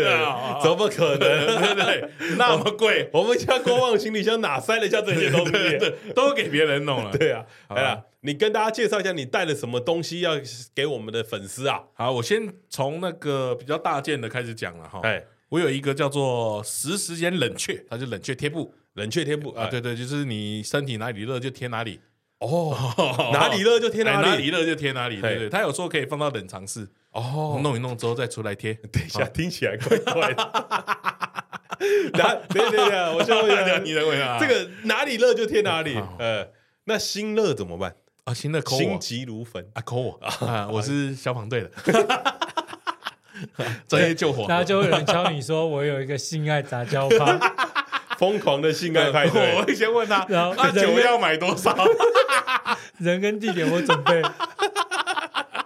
[0.63, 1.19] 怎么可能？
[1.19, 5.53] 对对， 那么贵，我们家国王行李箱哪塞得下这些东西？
[6.15, 7.11] 都给别人弄了。
[7.15, 10.33] 对啊，哎呀，你跟大家介绍一下，你带了什么东西要
[10.75, 11.81] 给我们的粉丝啊？
[11.93, 14.99] 好，我先从那个比较大件的开始讲了哈。
[15.03, 18.73] 哎，我有一个叫做实时间冷却，它是冷却贴布。
[18.95, 22.01] 冷却贴布啊，对对，就是你身体哪里热就贴哪里
[22.39, 22.75] 哦，
[23.31, 25.49] 哪里热就贴哪里，哪里热就贴哪里，对对。
[25.49, 28.73] 它有时候可以放到冷藏室哦，弄一弄之后再出来贴。
[28.91, 30.43] 等一下，听起来怪怪的。
[32.11, 32.35] 哪？
[32.49, 35.95] 对对对，我先问一下， 你来问一下，这个哪里热就贴哪里。
[36.19, 36.45] 呃，
[36.83, 37.95] 那心热怎么办
[38.27, 38.33] 啊？
[38.33, 39.81] 心热，心急如焚啊！
[39.85, 40.67] 抠我啊！
[40.69, 41.71] 我是消防队的，
[43.87, 44.45] 专业救火。
[44.49, 47.39] 然后就会有人教你说，我有一个性爱杂交趴。
[48.17, 51.75] 疯狂的性爱派对， 我会先问他，然后那酒要买多少？
[52.97, 54.19] 人跟地点我准备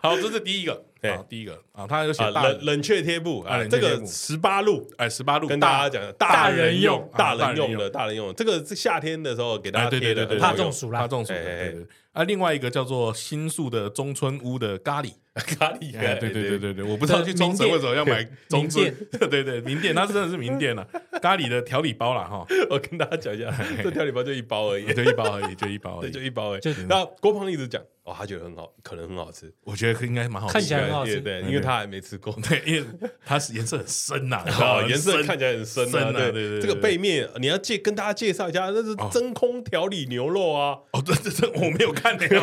[0.04, 1.58] 好，这是第一个，对，第一个。
[1.74, 11.88] 啊，他有写冷冷却贴布啊，这个十八路，哎，十八路跟大家讲，大人用，大人用的，大人用，这个是夏天的时候给大家贴的，怕中暑啦，怕中暑，的对对。
[12.14, 15.14] 啊，另外一个叫做新宿的中村屋的咖喱，
[15.58, 16.74] 咖喱，对对对对。
[16.74, 18.94] 对，我不知道去中村为什么要买中村，
[19.30, 20.86] 对对，名店，它真的是名店了，
[21.22, 26.62] 咖喱的调理包啦哈， 我跟大家讲一下，这调理包就一包而已，就一包而已，就一包而已，就一包而已。
[26.90, 32.86] 那郭胖一直讲，哦，他觉得很好，可能很好吃，我觉得应该蛮好吃，看起来很好吃，对，因为他还没吃过，对，因为
[33.26, 34.44] 它是颜色很深呐，
[34.90, 36.32] 颜色看起来很深啊，对。
[36.32, 42.40] 对对，这个背面你要介跟大家介绍一下，那是真空调理牛肉啊，哦，这这这我没有看那个。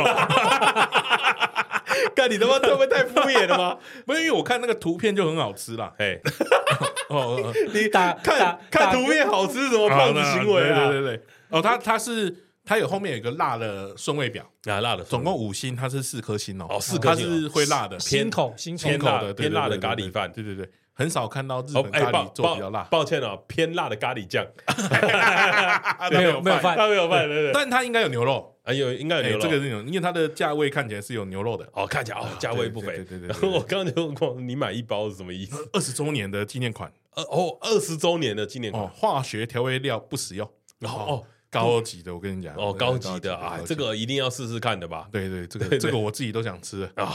[1.99, 2.12] 哈哈哈！
[2.14, 3.78] 干你他妈会不会太敷衍了吗？
[4.07, 5.92] 不是，因为我看那个图片就很好吃啦。
[5.99, 6.18] 哎，
[7.11, 10.88] 哦，你打看看图片好吃什么胖子行为啊？
[10.88, 12.34] 对对对，哦，他他是
[12.64, 16.66] 它有后面有一个辣的顺位表啊，辣的，总共五星，它是四颗星哦。
[16.68, 20.30] 哦，四颗星，它是会辣的，偏口，偏口的，偏辣的咖喱饭。
[20.32, 20.68] 对对对。
[20.99, 24.44] 很少看到日本咖喱做比较辣，抱歉哦，偏辣的咖喱酱，
[26.11, 27.44] 没有没有饭，他没有饭，对。
[27.44, 35.70] 对，但它应该有牛肉，啊有应该有牛肉，这个是牛，因为它的价位看起来是有牛肉的，哦，看起来哦价位不菲，对对对，我刚刚就问你买一包是什么意思？
[35.72, 40.44] 二十周年的纪念款，哦二十周年的纪念款，化学调味料不使用，
[40.80, 45.07] 哦哦高级的，我跟你讲，哦高级的啊，这个一定要试试看的吧？
[45.12, 46.90] 对对，这个这个我自己都想吃。
[46.96, 47.09] 啊，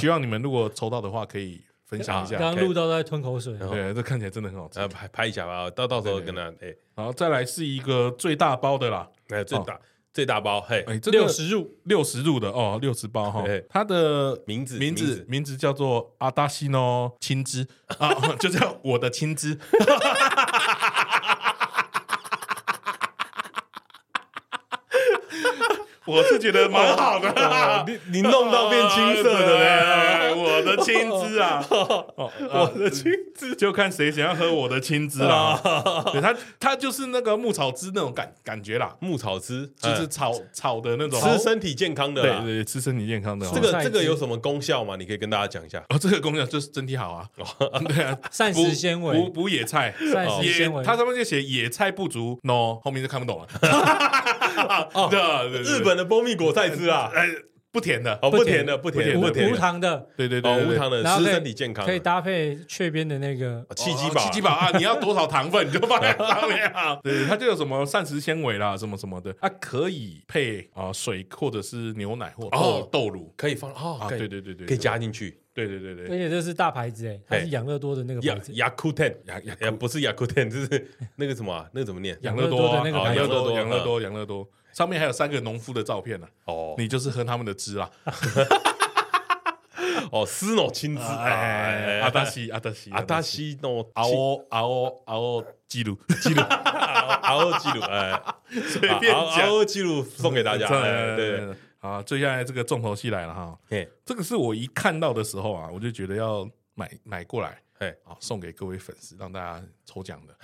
[0.00, 1.62] 希望你们如果抽到的话可以。
[1.88, 9.80] 分享一下，刚刚录到在吞口水，对，这看起来真的很好吃，拍拍一下吧，到到时候跟他，哎，然后再来是一个最大包的啦，哎，最大
[10.12, 11.78] 最大包，嘿，六十入。
[11.84, 15.24] 六十入的哦，六十包哈，它的名字名字。
[15.28, 17.66] 名字叫做阿达西诺青汁。
[17.98, 19.56] 啊， 就叫我的青汁。
[26.08, 35.60] 我是觉得蛮好的，你你弄到变青色的嘞，我的青汁啊， 我的青汁，就看谁想要喝我的青汁啦。
[36.10, 43.46] 对，它它就是那个牧草汁那种感感觉啦，牧草汁就是草草的那种，吃身体健康的，对对，吃身体健康的。
[43.52, 44.96] 这个这个有什么功效吗？
[44.98, 45.84] 你可以跟大家讲一下。
[45.90, 47.28] 哦，这个功效就是身体好啊，
[47.86, 53.48] 对啊，膳食纤维，补补野菜，膳食纤维，它上面就写野菜不足，no，后面就看不懂了。
[55.10, 55.98] 对，日本。
[55.98, 57.26] 的蜂蜜果菜汁啊，哎，
[57.70, 63.64] 不甜的，哦，不甜的，不甜，不甜，无糖的，对对对，无糖的，吃身体健康，可以搭配雀边的那个。
[63.76, 72.88] 七鸡堡，七鸡堡啊，你要多少糖分你 就放在上面啊， 对，它就有什么膳食纤维啦，什么什么的，它可以配啊水或者是牛奶或豆。
[72.90, 82.16] 豆乳，可以放啊，对对对对，可以加进去，对对对对，而且这是大牌子哎，它是养乐多的那个牌子，雅库天，雅雅不是雅库天，就是那个什么，那个怎么念？
[82.22, 84.48] 养乐多的那个牌子，养乐多，养乐多，养乐多。
[84.78, 86.28] 上面还有三个农夫的照片呢。
[86.44, 87.90] 哦，你就是喝他们的汁啊。
[90.12, 98.22] 哦，斯诺青汁，阿达西，阿达西，阿达西诺，阿欧，阿欧，阿欧记录，记录， 阿欧记录，哎，
[98.68, 100.68] 随便讲，阿欧记录送给大家。
[100.68, 103.58] 对对，好，接下来这个重头戏来了哈。
[104.04, 107.60] 这个是我一看到的时候啊，我就觉得要买买过来。
[107.78, 110.34] 哎，好，送给各位粉丝，让大家抽奖的。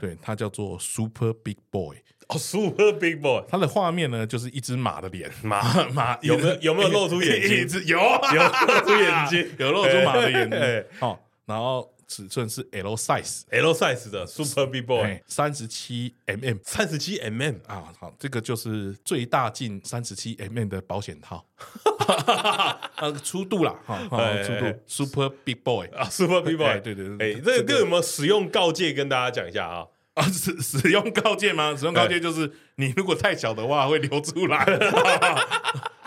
[0.00, 1.96] 对，它叫做 Super Big Boy。
[2.28, 5.62] 哦，Super Big Boy，它的画面呢，就是一只马的脸，马
[5.92, 7.80] 马有没有有没有露出眼睛？
[7.86, 10.84] 有，有露出眼睛， 有露出马的眼睛。
[10.98, 11.90] 好，然后。
[12.08, 21.44] 尺寸是 L size，L size 的 Super Big Boy，三十七 mm， 三十七 mm 啊，好，这个就是最大径三十七 mm 的保险套，
[22.96, 23.98] 呃，粗度啦，哈，
[24.42, 29.86] 粗度 Super Big Boy 啊，Super Big Boy，对对对，哎，这个有没有使用告诫跟大家讲一下啊？
[30.14, 31.76] 啊，使使用告诫吗？
[31.76, 34.64] 使用告诫就是你如果太小的话会流出来。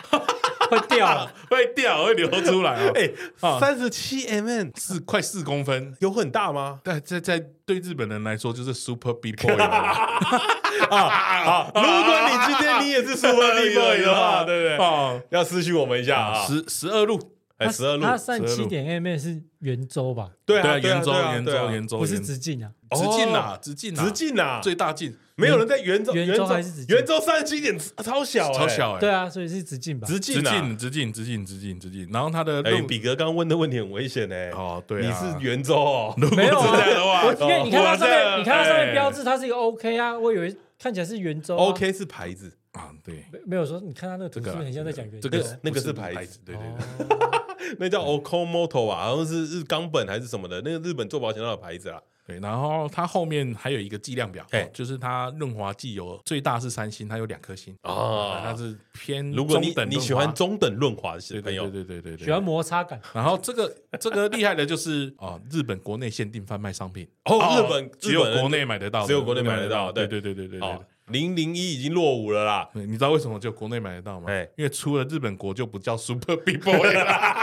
[0.71, 2.91] 会掉， 会掉，会流出来哦。
[2.95, 3.11] 哎，
[3.59, 6.79] 三十七 mm 是快四公分，有很大吗？
[6.83, 9.67] 但在在对日本人来说，就是 Super Big Boy 啊。
[10.89, 14.77] 啊，如果你今天你也是 Super Big Boy 的话，对不对？
[14.77, 16.45] 啊，要私讯我们一下啊。
[16.45, 17.19] 十十二路，
[17.61, 20.31] 哎，十二路，它三十七点 mm 是圆周吧？
[20.45, 25.15] 对啊，圆周，圆周，圆周，不是直径啊，直径啊，直径，直径啊，最大径。
[25.35, 26.95] 没有人在圆周，圆周还是直径？
[26.95, 28.99] 圆周三十七点超小，超小哎！
[28.99, 30.07] 对啊，所以是直径吧？
[30.07, 32.07] 直径，直径，直径，直径，直径，直径。
[32.11, 34.51] 然后它的，哎，比格刚刚问的问题很危险哎。
[34.51, 36.13] 哦，对，你是圆周哦？
[36.35, 41.55] 没有啊，因为你看它上面，你看它上面标志，它是一个 OK 啊，我以为看起来是圆周。
[41.55, 45.27] OK 是牌子啊，对，没没有说，你看它那个图是不是很像在讲圆周？
[45.27, 47.39] 这个那个是牌子，对对对，
[47.79, 51.99] 那叫 Okamoto 啊，好像是日冈本还是什么的，那个日本做保险套的牌子啊。
[52.27, 57.75] 对，然后它后面还有一个计量表，哎，就是它润滑剂有最大是三星，它有两颗星。
[57.81, 63.01] 啊，它是偏如果你你喜欢中等润滑的朋友，对对对对，喜欢摩擦感。
[63.11, 67.07] 然后这个这个厉害的就是啊， 日本国内限定贩卖商品。
[67.25, 70.21] 哦，日本只有国内买得到，只有国内买得到，对对。
[70.21, 70.79] 对对对对。
[71.07, 74.27] 零零一已经落伍了啦，你知道为什么只有国内买得到吗？
[74.29, 77.03] 哎，因为出了日本国就不叫 Super Big Boy 了。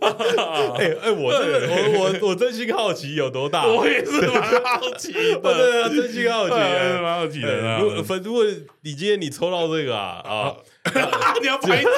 [0.00, 1.74] 哎哎，我真的，我
[2.22, 6.54] 我我真心好奇有多大， 我也是蛮好奇的，对啊，真心好奇，
[7.02, 7.78] 蛮好奇的。
[7.78, 8.44] 如果如果
[8.82, 10.54] 你今天你抽到这个啊啊，
[11.40, 11.90] 你要拍照，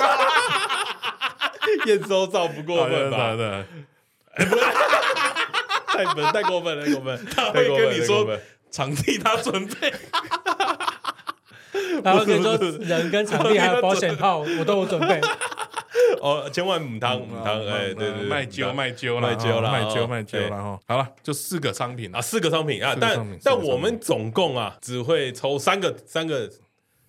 [1.87, 3.35] 验收照不过分吧？
[3.37, 3.64] 对，
[5.87, 7.26] 太笨，太过分了，太过分。
[7.35, 8.26] 他会跟你说
[8.70, 9.93] 场地他准备，
[12.03, 15.20] 然后你说人跟场地还有保险套我都有准备。
[16.20, 20.80] 哦，千万母汤母汤，哎，对对对，卖酒卖酒了，卖酒了，卖酒卖酒了哈。
[20.86, 26.51] 好了，就四个商品啊，四个商品啊，但但我们总共啊只会抽三个三个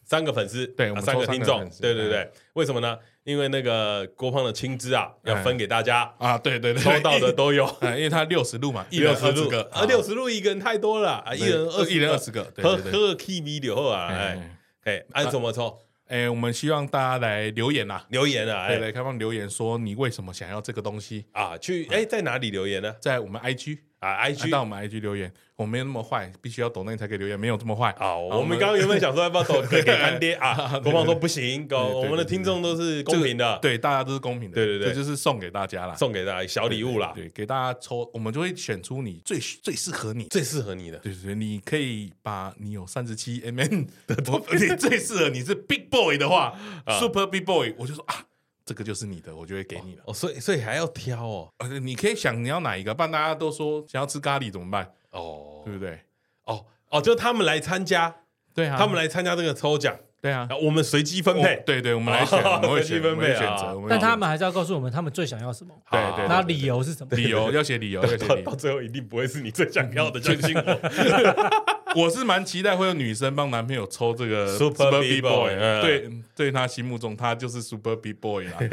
[0.03, 2.29] 三个粉丝，对，三个听众，对对对。
[2.53, 2.97] 为什么呢？
[3.23, 6.13] 因为那个郭胖的青汁啊，要分给大家。
[6.19, 15.75] 啊，对对对，抽到的都有， 因为他六十路嘛， 一人二十个，啊，六十路一个人太多了啊，一人二一人二十个，喝喝 K V 流后啊，哎哎，按怎么抽？
[16.07, 21.57] 哎，我们希望大家来留言呐，留言啊，对，来开放留言，说你为什么想要这个东西啊？
[21.57, 22.95] 去，哎，在哪里留言呢？
[23.01, 25.31] 在我们 IG 啊，IG 到我们 IG 留言。
[25.57, 27.89] 我没有那么坏，必须要抖内才可以留言，没有这么坏。
[27.97, 28.13] 啊。
[28.17, 46.53] 我们刚刚原本想说要不要抖给干爹啊， 国王说不行，狗我们的听众都是公平的，对，大家都是公平的，对对对，这就是送给大家啦，送给大家小礼物啦，对，给大家抽，我们就会选出你最最适合你、最适合你的，对对对，你可以把你有三十七 mm 的头，而且最适合你是 Big Boy 的话，
[46.99, 48.25] Super Big Boy，我就说啊。
[48.65, 50.01] 这个就是你的，我就会给你了。
[50.05, 51.47] 哦，所以所以还要挑哦。
[51.59, 54.91] 呃，你可以想你要哪一个，不然大家都说想要吃咖喱怎么办？
[55.11, 55.99] 哦，对不对？
[56.45, 58.15] 哦哦，就他们来参加，
[58.53, 63.79] 对啊，他们来参加这个抽奖，对啊，我们随机分配，对对，我们来选，我们会随机分配选择。
[63.87, 67.15] 但他们还是要告诉我们他们最想要什么，对对，那理由是什么？
[67.15, 71.84] 理由要写理由，要写理由， 到最后一定不会是你最想要的，相信我。
[71.95, 78.59] 我是蛮期待会有女生帮男朋友抽这个 Super Big Boy，对，对他心目中他就是 Super Big Boy 啦。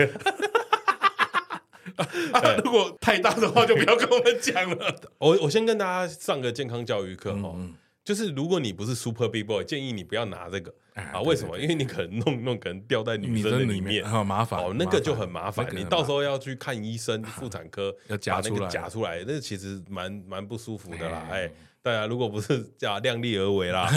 [2.64, 4.94] 如果太大的话，就不要跟我们讲了。
[5.18, 7.56] 我我先跟大家上个健康教育课哦，
[8.04, 11.20] 就是如果你不是 Super Big Boy，建议你不要拿这个啊。
[11.20, 11.56] 为什么？
[11.58, 14.74] 因为你可能弄弄可能掉在女生的里面，很麻烦哦。
[14.76, 21.28] 那个就很麻烦，你到时候要去看医生，妇产科要夹出来，夹出来，那其实蛮蛮不舒服的啦。
[21.30, 21.48] 哎。
[21.82, 23.82] 对啊，如果不是叫量力而为啦，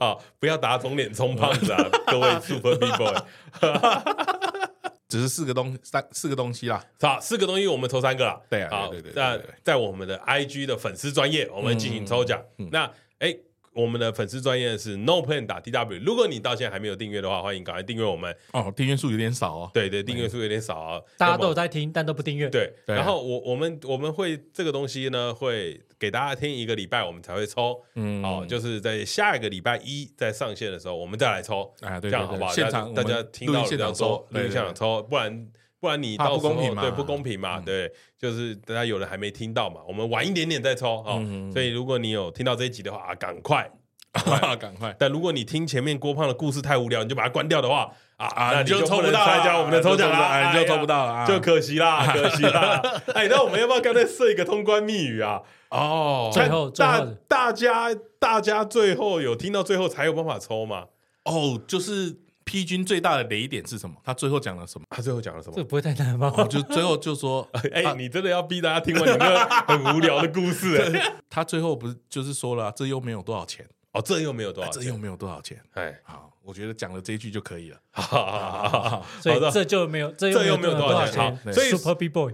[0.00, 3.14] 啊，不要打肿脸充胖子啊，各位 Super Boy，
[5.08, 12.42] 只是四个东三四个东西啦，好，四个东西我们抽三个啦，对啊，对对对，在在我们的 IG 的粉丝专业，我们进行抽奖。
[12.72, 13.36] 那哎，
[13.78, 16.00] 我们的粉丝专业是 No Plan 打 T W。
[16.04, 18.34] 如果你到现在还没有订阅的话，欢迎赶快订阅我们。
[18.52, 19.70] 哦，订阅数有点少哦。
[19.72, 21.00] 对对，订阅数有点少啊。
[21.16, 22.50] 大家都有在听，但都不订阅。
[22.50, 22.74] 对。
[22.86, 27.80] 然后我我们我们会这个东西呢，会给大家听一个礼拜，我们才会抽。
[27.94, 28.20] 嗯。
[28.24, 31.72] 哦，就是在下一个礼拜一在上线的时候，我们再来抽。
[31.82, 32.10] 啊，对。
[32.10, 32.50] 这样好不好？
[32.52, 35.48] 现场大家听到现场抽，录音现场抽，不然。
[35.80, 36.82] 不然你到时候不公平嘛？
[36.82, 37.60] 对，不公平嘛？
[37.60, 41.22] 对，就是大家有人还没听到嘛，我们晚一点点再抽哦。
[41.52, 43.70] 所以如果你有听到这一集的话啊，赶快，
[44.58, 44.94] 赶快。
[44.98, 52.82] 但如果你听前面郭胖的故事太无聊，你就把它关掉的话啊啊，那你就抽不到参加我们的抽奖了，你就抽不到了，就可惜啦，可惜啦。
[53.14, 55.42] 哎，那我们要不要刚才设一个通关密语啊？
[55.70, 60.86] 哦，最后大大家大家最后有听到最后才有办法抽嘛？
[61.24, 62.16] 哦，就是。
[62.48, 63.94] P 君最大的雷点是什么？
[64.02, 64.86] 他最后讲了什么？
[64.88, 65.54] 他最后讲了什么？
[65.54, 66.32] 这不会太难吧？
[66.34, 70.98] 我就最后就说， 哎，你真的要逼大家听完一个很无聊的故事？
[71.28, 75.60] 他最后不是就是说了，这又没有多少钱哦，这又没有多少，这又没有多少钱。
[75.74, 77.76] 哎，好，我觉得讲了这一句就可以了。
[79.20, 81.38] 所以这就没有，这又没有多少钱。
[81.52, 82.32] 所以 Super B Boy，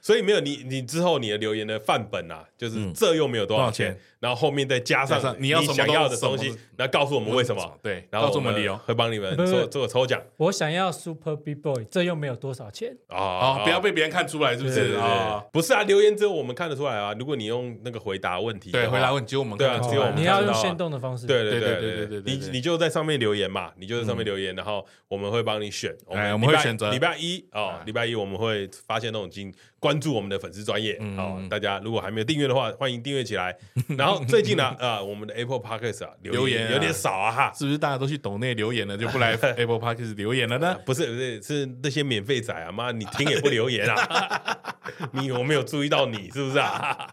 [0.00, 3.98] 所以没有你，你之后你的留言的范本啊，就是这又没有多少钱。
[4.20, 10.20] 然后后面再加上你要想要的东西，然后告诉我们为什么，对，然后我们理由会帮你们做做个抽奖。
[10.36, 13.62] 我想要 Super Big Boy，这又没有多少钱啊！
[13.64, 15.44] 不要被别人看出来，是不是啊？
[15.52, 17.14] 不是啊，留言只有我们看得出来啊。
[17.18, 20.16] 如果你用那个回答问题，对，回答问题只有我们对啊，只有我们。
[20.16, 25.94] 你要用限动的方式，对对对对对对，你你就在上面留言嘛，你就在上面留言，然后我们会帮你选。
[26.10, 29.54] 哎，我们会选择礼拜一哦，礼拜一我们会发现那种金。
[29.80, 33.56] 关注我们的粉丝专业，好，大家如果还没有订阅的话，欢迎订阅起来。
[33.96, 40.76] 然后最近呢，啊，我们的 Apple Podcast 啊，留言有点少啊，哈，是不是大家都去抖内留言了，就不来 Apple Podcast 留言了呢？
[40.84, 44.50] 不是，不是，是那些免费仔啊，妈，你听也不留言啊？
[45.12, 47.08] 你我没有注意到你是不是啊？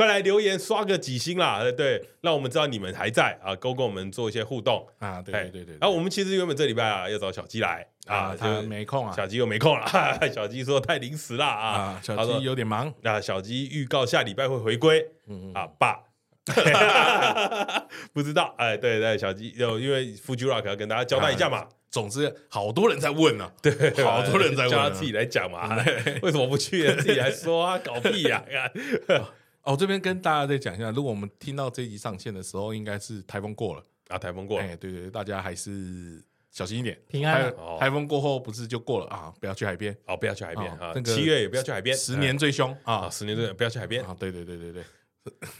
[0.00, 5.76] 快来留言刷个几星啦，对，让我们知道你们还在啊，多跟我们做一些互动啊，对对对。
[5.78, 7.86] 然后我们其实原本这礼拜啊要找小鸡来。
[8.06, 9.86] 啊，他没空啊，小鸡又没空了。
[10.32, 12.90] 小鸡说太临时了啊，小鸡有点忙。
[13.02, 15.06] 啊，小鸡预告下礼拜会回归。
[15.28, 16.00] 嗯啊，爸，
[18.14, 18.54] 不知道。
[18.56, 21.66] 哎，对对，小鸡有因为 Fuji Rock 要跟大家交代一下嘛。
[21.90, 23.72] 总之，好多人在问呢，对，
[24.02, 25.76] 好多人在问，叫他自己来讲嘛。
[26.22, 26.86] 为什么不去？
[26.96, 28.42] 自己来说啊，搞屁呀！
[29.70, 34.64] 哦，这边跟大家再讲一下，如果我们听到这集上线的时候，应该是台风过了啊，台风过了。
[34.64, 36.22] 哎，对对，大家还是。
[36.52, 37.54] 小心一点，平安。
[37.78, 39.32] 台风过后不是就过了啊？
[39.38, 40.92] 不要去海边，哦，不要去海边啊！
[41.04, 43.08] 七月也不要去海边，十年最凶啊！
[43.08, 44.16] 十年最，不要去海边啊！
[44.18, 44.84] 对对对对对，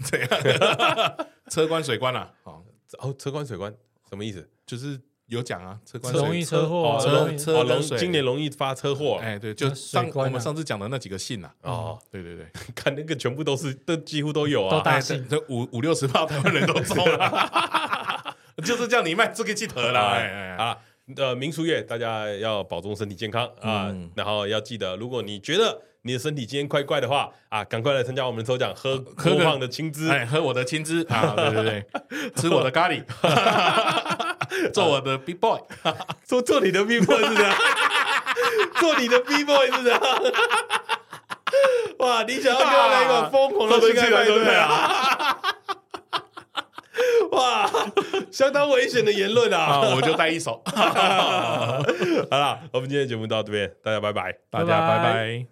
[0.05, 2.59] 这 样 车关水关了啊！
[2.99, 3.73] 哦，车关水关
[4.09, 4.45] 什么意思？
[4.67, 5.01] 就是
[5.31, 9.19] 有讲啊，车关容易车祸，车车容今年容易发车祸。
[9.23, 11.51] 哎，对，就上我们上次讲的那几个信呐。
[11.63, 20.01] 哦，对对对， 看那个全部都是，都几乎都有啊，都大姓，这五五六十趴台湾人都中了， 就是叫你卖这个记得了，
[20.57, 20.77] 啊。
[21.17, 23.89] 呃，民俗月，大家要保重身体健康啊！
[23.91, 31.05] 嗯、然后要记得，如果你觉得你的身体今天怪怪的话啊，赶快来参加我们的抽奖，喝喝胖的青汁，哎，喝我的青汁。
[31.09, 31.35] 啊！
[31.35, 33.03] 对对对， 吃我的咖喱，
[34.75, 35.61] 做我的 B boy，
[36.25, 37.55] 做做你的 B boy 是这样，
[38.81, 40.01] 做你的 B boy 是这样。
[41.99, 45.37] 哇，你想要给我来一个疯狂的性爱派对啊？
[47.33, 47.71] 哇，
[48.31, 49.81] 相当危险的言论啊！
[49.95, 50.63] 我就带一手。
[50.65, 50.83] 好
[52.31, 55.47] 了，我们今天的节目到这边，大家拜拜，大家拜拜。